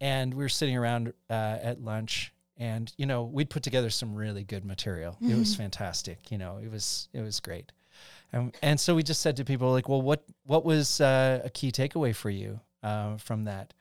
[0.00, 4.14] and we were sitting around uh, at lunch, and you know we'd put together some
[4.14, 5.14] really good material.
[5.14, 5.32] Mm-hmm.
[5.32, 5.62] It was mm-hmm.
[5.62, 6.30] fantastic.
[6.30, 7.72] You know, it was it was great.
[8.32, 11.50] And, and so we just said to people like, well, what what was uh, a
[11.50, 12.60] key takeaway for you?
[12.86, 13.74] Uh, from that.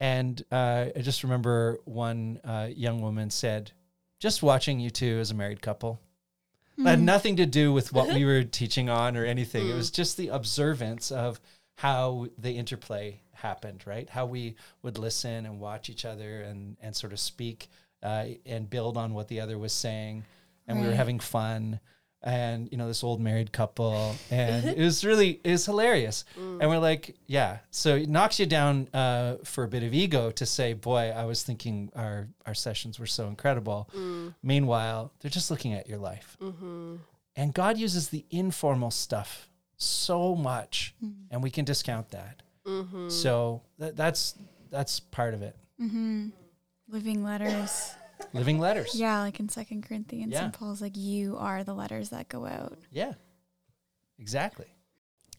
[0.00, 3.72] And uh, I just remember one uh, young woman said,
[4.18, 6.00] just watching you two as a married couple.
[6.78, 6.88] Mm.
[6.88, 7.04] had hmm.
[7.04, 9.66] nothing to do with what we were teaching on or anything.
[9.66, 9.72] Mm.
[9.72, 11.38] It was just the observance of
[11.74, 14.08] how the interplay happened, right?
[14.08, 17.68] How we would listen and watch each other and, and sort of speak
[18.02, 20.24] uh, and build on what the other was saying.
[20.66, 20.84] And right.
[20.84, 21.78] we were having fun
[22.24, 26.58] and you know this old married couple and it was really it was hilarious mm.
[26.60, 30.30] and we're like yeah so it knocks you down uh, for a bit of ego
[30.30, 34.34] to say boy i was thinking our our sessions were so incredible mm.
[34.42, 36.96] meanwhile they're just looking at your life mm-hmm.
[37.36, 41.22] and god uses the informal stuff so much mm-hmm.
[41.30, 43.08] and we can discount that mm-hmm.
[43.08, 44.36] so that, that's
[44.70, 46.28] that's part of it mm-hmm.
[46.88, 47.94] living letters
[48.32, 48.94] living letters.
[48.94, 50.40] Yeah, like in Second Corinthians, yeah.
[50.40, 50.52] St.
[50.52, 53.14] Paul's like, "You are the letters that go out." Yeah,
[54.18, 54.66] exactly.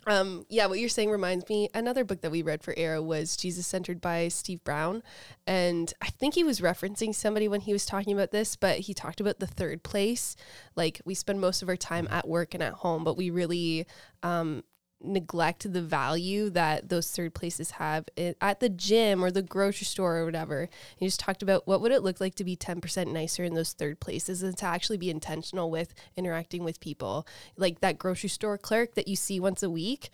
[0.06, 1.70] Um, yeah, what you're saying reminds me.
[1.74, 5.02] Another book that we read for Arrow was Jesus Centered by Steve Brown.
[5.48, 8.94] And I think he was referencing somebody when he was talking about this, but he
[8.94, 10.36] talked about the third place.
[10.76, 13.86] Like we spend most of our time at work and at home, but we really
[14.24, 14.64] um,
[15.04, 19.86] neglect the value that those third places have it, at the gym or the grocery
[19.86, 20.70] store or whatever.
[21.00, 23.74] You just talked about what would it look like to be 10% nicer in those
[23.74, 27.28] third places and to actually be intentional with interacting with people.
[27.58, 30.10] Like that grocery store clerk that you see once a week,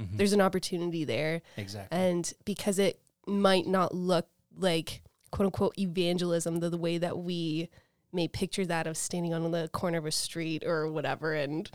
[0.00, 0.16] Mhm.
[0.16, 1.40] there's an opportunity there.
[1.56, 1.96] Exactly.
[1.96, 4.26] And because it might not look
[4.56, 7.68] like quote unquote evangelism the, the way that we
[8.12, 11.68] may picture that of standing on the corner of a street or whatever and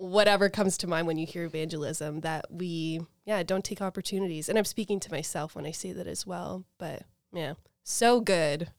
[0.00, 4.56] whatever comes to mind when you hear evangelism that we yeah don't take opportunities and
[4.56, 7.02] i'm speaking to myself when i say that as well but
[7.34, 7.52] yeah
[7.84, 8.70] so good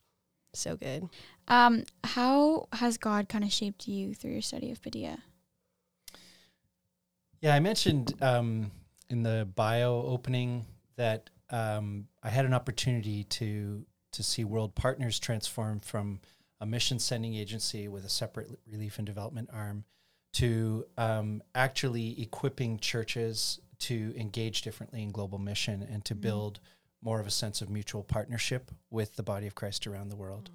[0.53, 1.07] so good
[1.47, 5.17] Um, how has God kind of shaped you through your study of Padilla?
[7.41, 8.71] Yeah, I mentioned um,
[9.09, 10.65] in the bio opening
[10.95, 16.19] that um, I had an opportunity to to see World Partners transform from
[16.59, 19.85] a mission sending agency with a separate relief and development arm
[20.33, 26.59] to um, actually equipping churches to engage differently in global mission and to build
[27.01, 30.49] more of a sense of mutual partnership with the body of Christ around the world.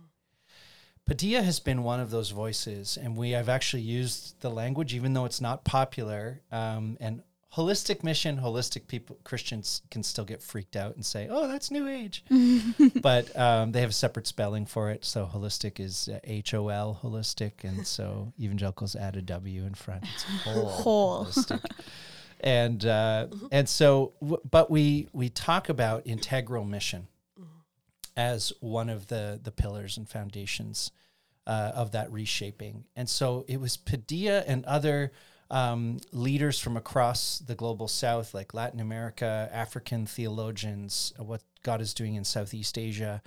[1.04, 5.12] Padilla has been one of those voices, and we have actually used the language, even
[5.12, 6.40] though it's not popular.
[6.50, 7.22] Um, and
[7.56, 11.88] holistic mission, holistic people, Christians can still get freaked out and say, "Oh, that's New
[11.88, 12.24] Age,"
[13.02, 15.04] but um, they have a separate spelling for it.
[15.04, 19.74] So holistic is uh, H O L, holistic, and so evangelicals add a W in
[19.74, 20.04] front.
[20.14, 21.24] It's whole, Whole.
[21.24, 21.64] holistic.
[22.40, 27.06] And uh, and so, w- but we we talk about integral mission
[28.16, 30.90] as one of the the pillars and foundations
[31.46, 32.84] uh, of that reshaping.
[32.94, 35.12] And so it was Padilla and other
[35.50, 41.80] um, leaders from across the global south, like Latin America, African theologians, uh, what God
[41.80, 43.22] is doing in Southeast Asia,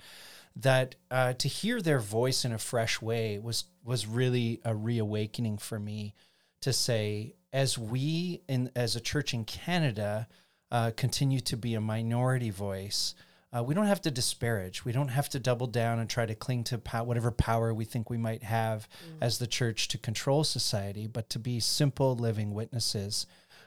[0.56, 5.58] that uh, to hear their voice in a fresh way was was really a reawakening
[5.58, 6.14] for me
[6.60, 10.28] to say, as we in as a church in Canada
[10.70, 13.14] uh, continue to be a minority voice.
[13.56, 14.84] Uh, we don't have to disparage.
[14.84, 17.84] We don't have to double down and try to cling to pow- whatever power we
[17.84, 18.88] think we might have
[19.20, 23.26] as the church to control society, but to be simple living witnesses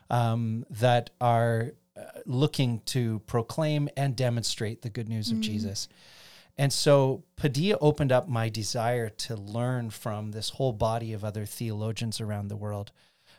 [0.10, 5.90] um, that are uh, looking to proclaim and demonstrate the good news of Jesus.
[6.58, 11.46] And so Padilla opened up my desire to learn from this whole body of other
[11.46, 12.92] theologians around the world.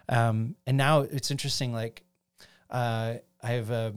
[0.09, 2.03] Um, and now it's interesting, like,
[2.71, 3.95] uh, I have a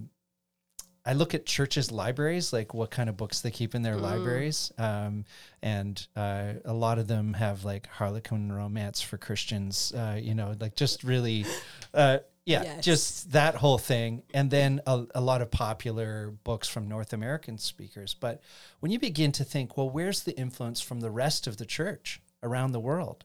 [1.08, 4.74] I look at churches' libraries, like what kind of books they keep in their libraries,
[4.78, 5.24] um,
[5.62, 9.94] and uh, a lot of them have like Harlequin romance for Christians.
[9.96, 11.46] Uh, you know, like just really,
[11.94, 12.84] uh, yeah, Yes.
[12.84, 14.24] just that whole thing.
[14.34, 18.14] And then a, a lot of popular books from North American speakers.
[18.14, 18.42] But
[18.82, 22.20] when you begin to think, well, where's the influence from the rest of the church
[22.44, 23.24] around the world,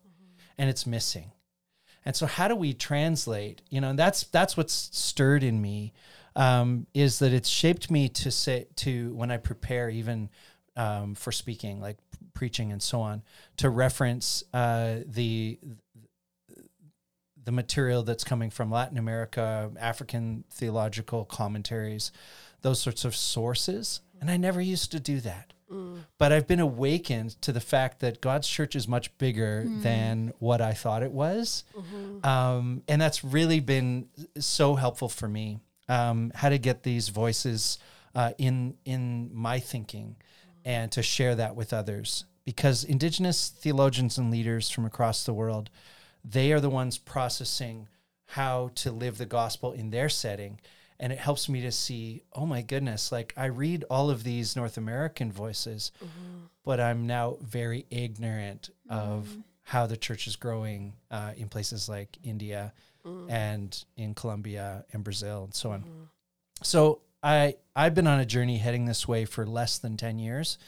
[0.56, 1.32] and it's missing.
[2.04, 3.62] And so, how do we translate?
[3.70, 5.92] You know, and that's that's what's stirred in me
[6.36, 10.30] um, is that it's shaped me to say to when I prepare even
[10.76, 11.98] um, for speaking, like
[12.34, 13.22] preaching and so on,
[13.58, 15.58] to reference uh, the
[17.44, 22.12] the material that's coming from Latin America, African theological commentaries,
[22.62, 24.00] those sorts of sources.
[24.20, 25.52] And I never used to do that.
[26.18, 30.60] But I've been awakened to the fact that God's church is much bigger than what
[30.60, 31.64] I thought it was.
[32.22, 34.06] Um, and that's really been
[34.38, 35.58] so helpful for me.
[35.92, 37.78] Um, how to get these voices
[38.14, 40.16] uh, in in my thinking
[40.64, 42.24] and to share that with others.
[42.44, 45.70] Because indigenous theologians and leaders from across the world,
[46.24, 47.88] they are the ones processing
[48.26, 50.60] how to live the gospel in their setting.
[50.98, 54.56] And it helps me to see, oh my goodness, like I read all of these
[54.56, 55.92] North American voices,
[56.64, 62.18] but I'm now very ignorant of how the church is growing uh, in places like
[62.24, 62.72] India
[63.28, 65.84] and in Colombia and Brazil and so on.
[66.62, 70.58] So I I've been on a journey heading this way for less than 10 years,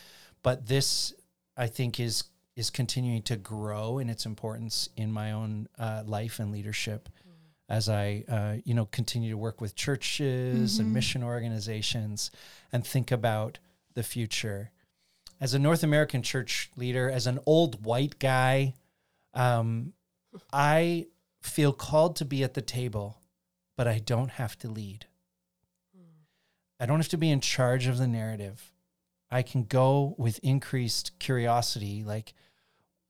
[0.43, 1.13] but this
[1.57, 2.25] I think is
[2.57, 7.09] is continuing to grow in its importance in my own uh, life and leadership
[7.69, 12.31] as I uh, you know continue to work with churches and mission organizations
[12.73, 13.59] and think about
[13.95, 14.71] the future.
[15.41, 18.75] As a North American church leader, as an old white guy,
[19.35, 19.93] um,
[20.53, 21.07] I
[21.47, 23.19] feel called to be at the table,
[23.77, 25.07] but I don't have to lead.
[26.81, 28.73] I don't have to be in charge of the narrative.
[29.31, 32.35] I can go with increased curiosity, like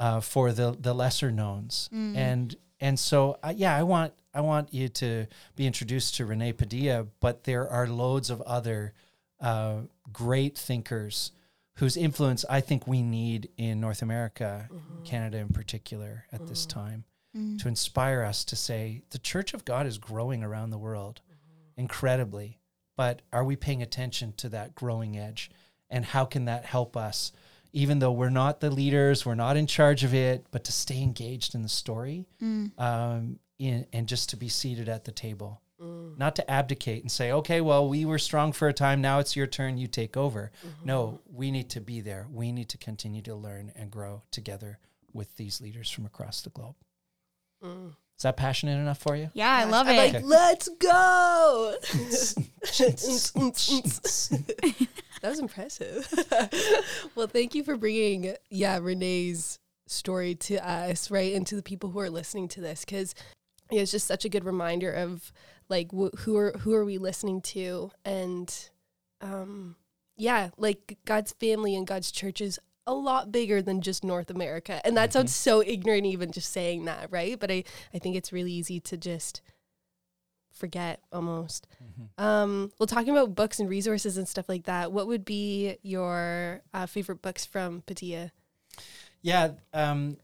[0.00, 4.72] uh, for the the lesser knowns, and and so uh, yeah, I want I want
[4.74, 5.26] you to
[5.56, 8.92] be introduced to Rene Padilla, but there are loads of other
[9.40, 9.82] uh,
[10.12, 11.32] great thinkers
[11.76, 14.68] whose influence I think we need in North America,
[15.04, 17.04] Canada in particular, at this time,
[17.36, 17.60] Mm.
[17.60, 21.80] to inspire us to say the Church of God is growing around the world mm-hmm.
[21.80, 22.60] incredibly,
[22.96, 25.50] but are we paying attention to that growing edge?
[25.90, 27.32] And how can that help us,
[27.72, 31.02] even though we're not the leaders, we're not in charge of it, but to stay
[31.02, 32.70] engaged in the story mm.
[32.80, 35.60] um, in, and just to be seated at the table?
[35.82, 36.16] Mm.
[36.16, 39.00] Not to abdicate and say, okay, well, we were strong for a time.
[39.00, 39.76] Now it's your turn.
[39.76, 40.52] You take over.
[40.64, 40.86] Mm-hmm.
[40.86, 42.28] No, we need to be there.
[42.32, 44.78] We need to continue to learn and grow together
[45.12, 46.76] with these leaders from across the globe.
[47.62, 49.30] Is that passionate enough for you?
[49.34, 50.14] Yeah, I love I'm it.
[50.14, 51.74] like, let's go.
[51.82, 52.46] that
[55.22, 56.08] was impressive.
[57.14, 61.90] well, thank you for bringing, yeah, Rene's story to us, right, and to the people
[61.90, 63.14] who are listening to this, because
[63.70, 65.32] it's just such a good reminder of
[65.68, 68.70] like wh- who are who are we listening to, and
[69.20, 69.76] um,
[70.16, 74.80] yeah, like God's family and God's church is a lot bigger than just North America,
[74.84, 77.38] and that sounds so ignorant, even just saying that, right?
[77.38, 79.40] But I I think it's really easy to just
[80.54, 81.66] forget almost.
[82.16, 86.62] Um, well, talking about books and resources and stuff like that, what would be your
[86.72, 88.32] uh, favorite books from Padilla?
[89.20, 89.52] Yeah.
[89.72, 90.16] Um,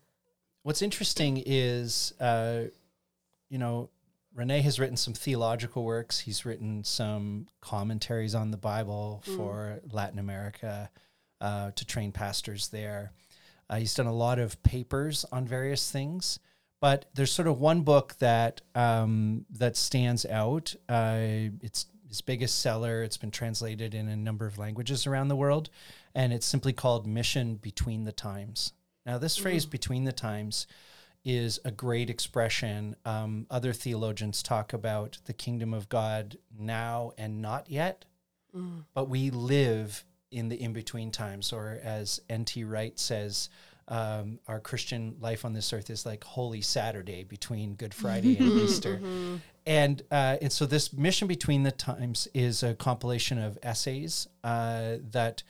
[0.62, 2.64] what's interesting is, uh,
[3.48, 3.90] you know,
[4.34, 6.20] Rene has written some theological works.
[6.20, 10.90] He's written some commentaries on the Bible for Latin America
[11.40, 13.12] uh, to train pastors there.
[13.68, 16.38] Uh, he's done a lot of papers on various things,
[16.80, 20.74] but there's sort of one book that um, that stands out.
[20.88, 23.02] Uh, it's his biggest seller.
[23.02, 25.70] It's been translated in a number of languages around the world,
[26.14, 28.72] and it's simply called "Mission Between the Times."
[29.06, 30.66] Now, this phrase "between the times"
[31.24, 32.96] is a great expression.
[33.04, 38.04] Um, other theologians talk about the kingdom of God now and not yet,
[38.94, 42.64] but we live in the in between times, or as N.T.
[42.64, 43.48] Wright says,
[43.88, 48.52] um, our Christian life on this earth is like Holy Saturday between Good Friday and
[48.52, 49.00] Easter.
[49.66, 54.96] And, uh, and so this mission between the times is a compilation of essays uh,
[55.10, 55.42] that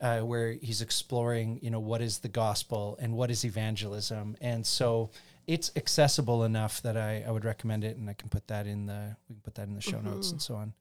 [0.00, 4.36] uh, where he's exploring, you know, what is the gospel and what is evangelism.
[4.40, 5.10] And so
[5.46, 8.86] it's accessible enough that I, I would recommend it, and I can put that in
[8.86, 10.72] the we can put that in the show notes and so on.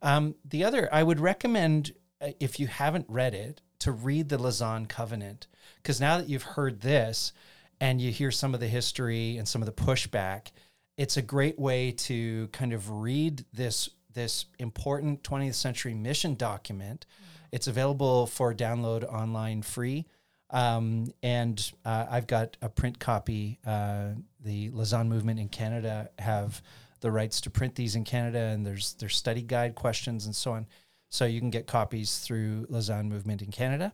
[0.00, 4.86] Um, the other, I would recommend if you haven't read it to read the Lausanne
[4.86, 5.46] Covenant,
[5.82, 7.32] because now that you've heard this
[7.80, 10.48] and you hear some of the history and some of the pushback,
[10.96, 17.04] it's a great way to kind of read this this important 20th century mission document.
[17.52, 20.06] It's available for download online free.
[20.48, 23.58] Um, and uh, I've got a print copy.
[23.66, 24.12] Uh,
[24.42, 26.62] the Lausanne movement in Canada have
[27.00, 30.52] the rights to print these in Canada, and there's there's study guide questions and so
[30.52, 30.66] on.
[31.08, 33.92] So you can get copies through Lausanne movement in Canada.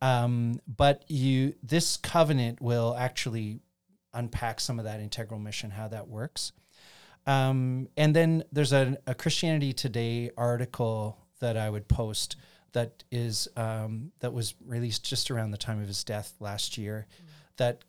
[0.00, 3.60] Um, but you this covenant will actually
[4.14, 6.52] unpack some of that integral mission, how that works.
[7.26, 12.36] Um, and then there's a, a Christianity Today article that I would post
[12.72, 17.06] that is um, that was released just around the time of his death last year.
[17.56, 17.82] That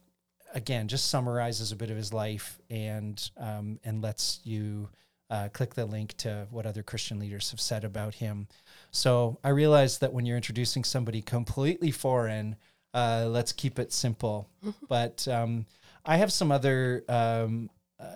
[0.53, 4.89] again just summarizes a bit of his life and um, and lets you
[5.29, 8.47] uh, click the link to what other Christian leaders have said about him.
[8.91, 12.55] So I realize that when you're introducing somebody completely foreign,
[12.93, 14.49] uh, let's keep it simple.
[14.87, 15.65] but um,
[16.05, 17.69] I have some other um,
[17.99, 18.15] uh,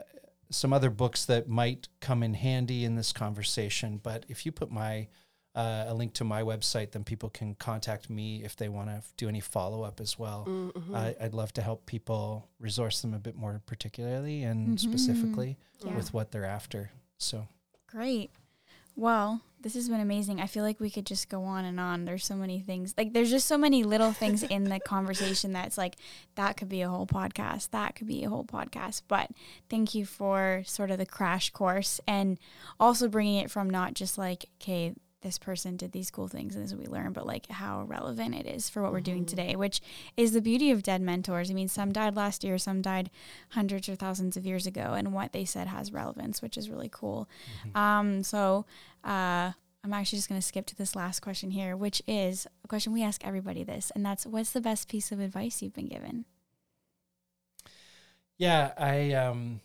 [0.49, 3.99] some other books that might come in handy in this conversation.
[4.01, 5.07] But if you put my
[5.53, 9.01] uh, a link to my website, then people can contact me if they want to
[9.17, 10.71] do any follow up as well.
[10.93, 15.95] I, I'd love to help people resource them a bit more particularly and specifically Yeah.
[15.95, 16.91] with what they're after.
[17.21, 17.47] So
[17.87, 18.31] Great.
[18.95, 20.41] Well, this has been amazing.
[20.41, 22.05] I feel like we could just go on and on.
[22.05, 22.93] There's so many things.
[22.97, 25.97] Like there's just so many little things in the conversation that's like
[26.35, 27.69] that could be a whole podcast.
[27.71, 29.03] That could be a whole podcast.
[29.07, 29.29] But
[29.69, 32.39] thank you for sort of the crash course and
[32.79, 36.63] also bringing it from not just like okay, this person did these cool things and
[36.63, 39.25] this is what we learned, but like how relevant it is for what we're doing
[39.25, 39.81] today, which
[40.17, 41.51] is the beauty of dead mentors.
[41.51, 43.09] I mean, some died last year, some died
[43.49, 46.89] hundreds or thousands of years ago, and what they said has relevance, which is really
[46.91, 47.29] cool.
[47.75, 48.65] Um, so
[49.03, 49.51] uh,
[49.83, 52.93] I'm actually just going to skip to this last question here, which is a question
[52.93, 56.25] we ask everybody this, and that's what's the best piece of advice you've been given?
[58.37, 59.61] Yeah, I um,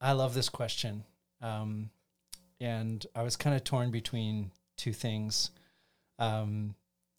[0.00, 1.04] I love this question,
[1.40, 1.90] um,
[2.60, 5.50] and I was kind of torn between two things.
[6.18, 6.74] Um,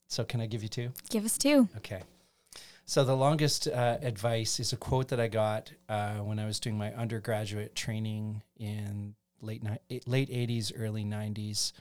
[0.07, 0.91] so can I give you two?
[1.09, 1.67] Give us two.
[1.77, 2.03] Okay.
[2.85, 6.59] So the longest uh, advice is a quote that I got uh, when I was
[6.59, 11.71] doing my undergraduate training in late ni- late eighties, early nineties,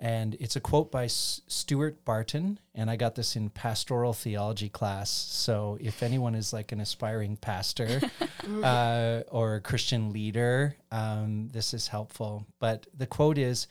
[0.00, 4.68] and it's a quote by S- Stuart Barton, and I got this in pastoral theology
[4.68, 5.10] class.
[5.10, 8.00] So if anyone is like an aspiring pastor
[8.64, 12.46] uh, or a Christian leader, um, this is helpful.
[12.58, 13.68] But the quote is.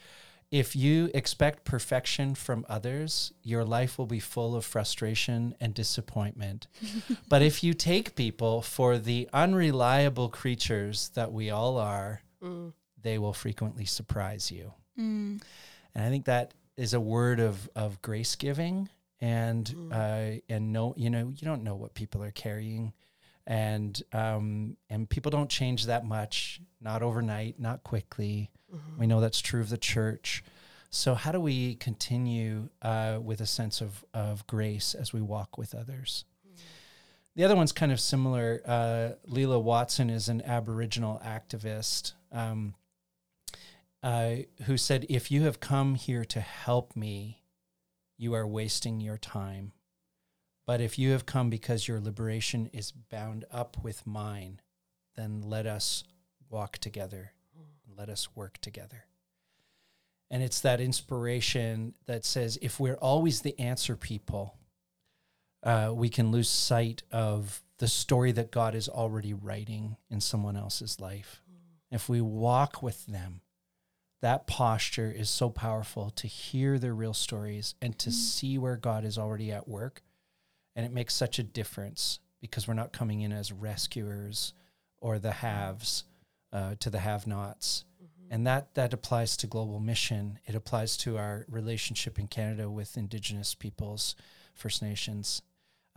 [0.52, 6.68] If you expect perfection from others, your life will be full of frustration and disappointment.
[7.30, 12.74] but if you take people for the unreliable creatures that we all are, Mm.
[13.00, 14.74] they will frequently surprise you.
[15.00, 15.42] Mm.
[15.94, 18.90] And I think that is a word of, of grace giving
[19.20, 19.92] and Mm.
[19.94, 22.94] uh, and no you know you don't know what people are carrying
[23.46, 29.00] and um, and people don't change that much not overnight not quickly Mm-hmm.
[29.00, 30.44] we know that's true of the church
[30.90, 35.58] so how do we continue uh, with a sense of, of grace as we walk
[35.58, 36.26] with others
[37.36, 42.76] the other one's kind of similar uh, Lilla Watson is an Aboriginal activist um,
[44.04, 47.42] uh, who said, If you have come here to help me,
[48.18, 49.72] you are wasting your time.
[50.68, 54.60] But if you have come because your liberation is bound up with mine,
[55.16, 56.04] then let us
[56.50, 57.32] walk together.
[58.02, 59.06] Let us work together.
[60.32, 64.58] And it's that inspiration that says if we're always the answer people,
[65.62, 70.58] uh, we can lose sight of the story that God is already writing in someone
[70.58, 71.44] else's life.
[71.92, 73.42] If we walk with them,
[74.24, 79.06] that posture is so powerful to hear their real stories and to see where God
[79.06, 80.02] is already at work.
[80.76, 84.56] And it makes such a difference because we're not coming in as rescuers
[85.00, 86.06] or the haves
[86.52, 87.86] uh, to the have nots.
[88.32, 90.40] And that, that applies to global mission.
[90.46, 94.16] It applies to our relationship in Canada with Indigenous peoples,
[94.56, 95.42] First Nations.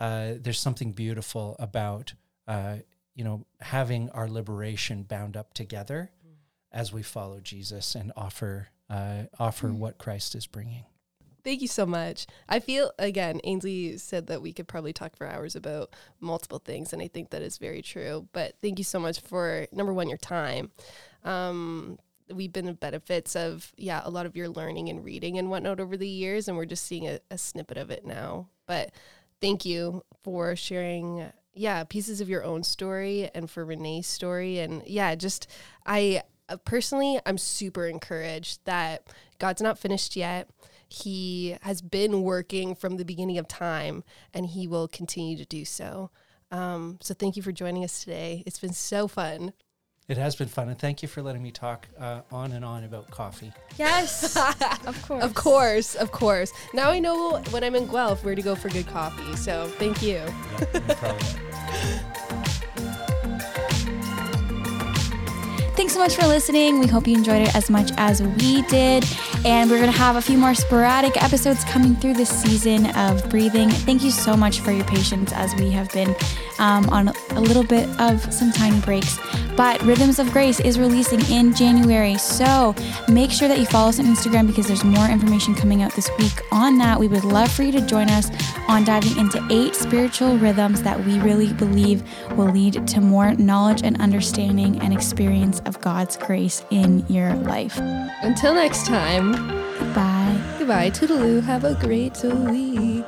[0.00, 2.14] Uh, there's something beautiful about,
[2.48, 2.78] uh,
[3.14, 6.10] you know, having our liberation bound up together
[6.72, 10.84] as we follow Jesus and offer uh, offer what Christ is bringing.
[11.44, 12.26] Thank you so much.
[12.48, 16.92] I feel again, Ainsley said that we could probably talk for hours about multiple things,
[16.92, 18.28] and I think that is very true.
[18.32, 20.72] But thank you so much for number one, your time.
[21.22, 21.98] Um,
[22.32, 25.80] we've been the benefits of yeah, a lot of your learning and reading and whatnot
[25.80, 28.48] over the years, and we're just seeing a, a snippet of it now.
[28.66, 28.92] But
[29.40, 34.58] thank you for sharing yeah pieces of your own story and for rene's story.
[34.58, 35.48] And yeah just
[35.86, 39.06] i uh, personally i'm super encouraged that
[39.38, 40.48] god's not finished yet.
[40.88, 45.64] He has been working from the beginning of time and he will continue to do
[45.64, 46.10] so.
[46.50, 48.44] Um, so thank you for joining us today.
[48.46, 49.54] It's been so fun
[50.06, 52.84] It has been fun, and thank you for letting me talk uh, on and on
[52.84, 53.50] about coffee.
[53.78, 54.36] Yes,
[54.86, 55.24] of course.
[55.24, 58.68] of course of course now i know when i'm in guelph where to go for
[58.68, 62.42] good coffee so thank you Yeah, no
[65.76, 66.78] Thanks so much for listening.
[66.78, 69.04] We hope you enjoyed it as much as we did.
[69.44, 73.28] And we're going to have a few more sporadic episodes coming through this season of
[73.28, 73.68] breathing.
[73.70, 76.14] Thank you so much for your patience as we have been
[76.60, 79.18] um, on a little bit of some tiny breaks.
[79.56, 82.18] But Rhythms of Grace is releasing in January.
[82.18, 82.74] So
[83.08, 86.10] make sure that you follow us on Instagram because there's more information coming out this
[86.18, 86.98] week on that.
[86.98, 88.30] We would love for you to join us
[88.68, 92.02] on diving into eight spiritual rhythms that we really believe
[92.32, 97.78] will lead to more knowledge and understanding and experience of God's grace in your life.
[98.22, 99.32] until next time
[99.78, 100.36] Goodbye.
[100.58, 103.04] goodbye toodaloo have a great week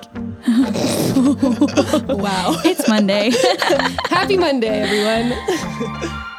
[2.19, 3.31] wow It's Monday.
[4.11, 5.33] happy monday everyone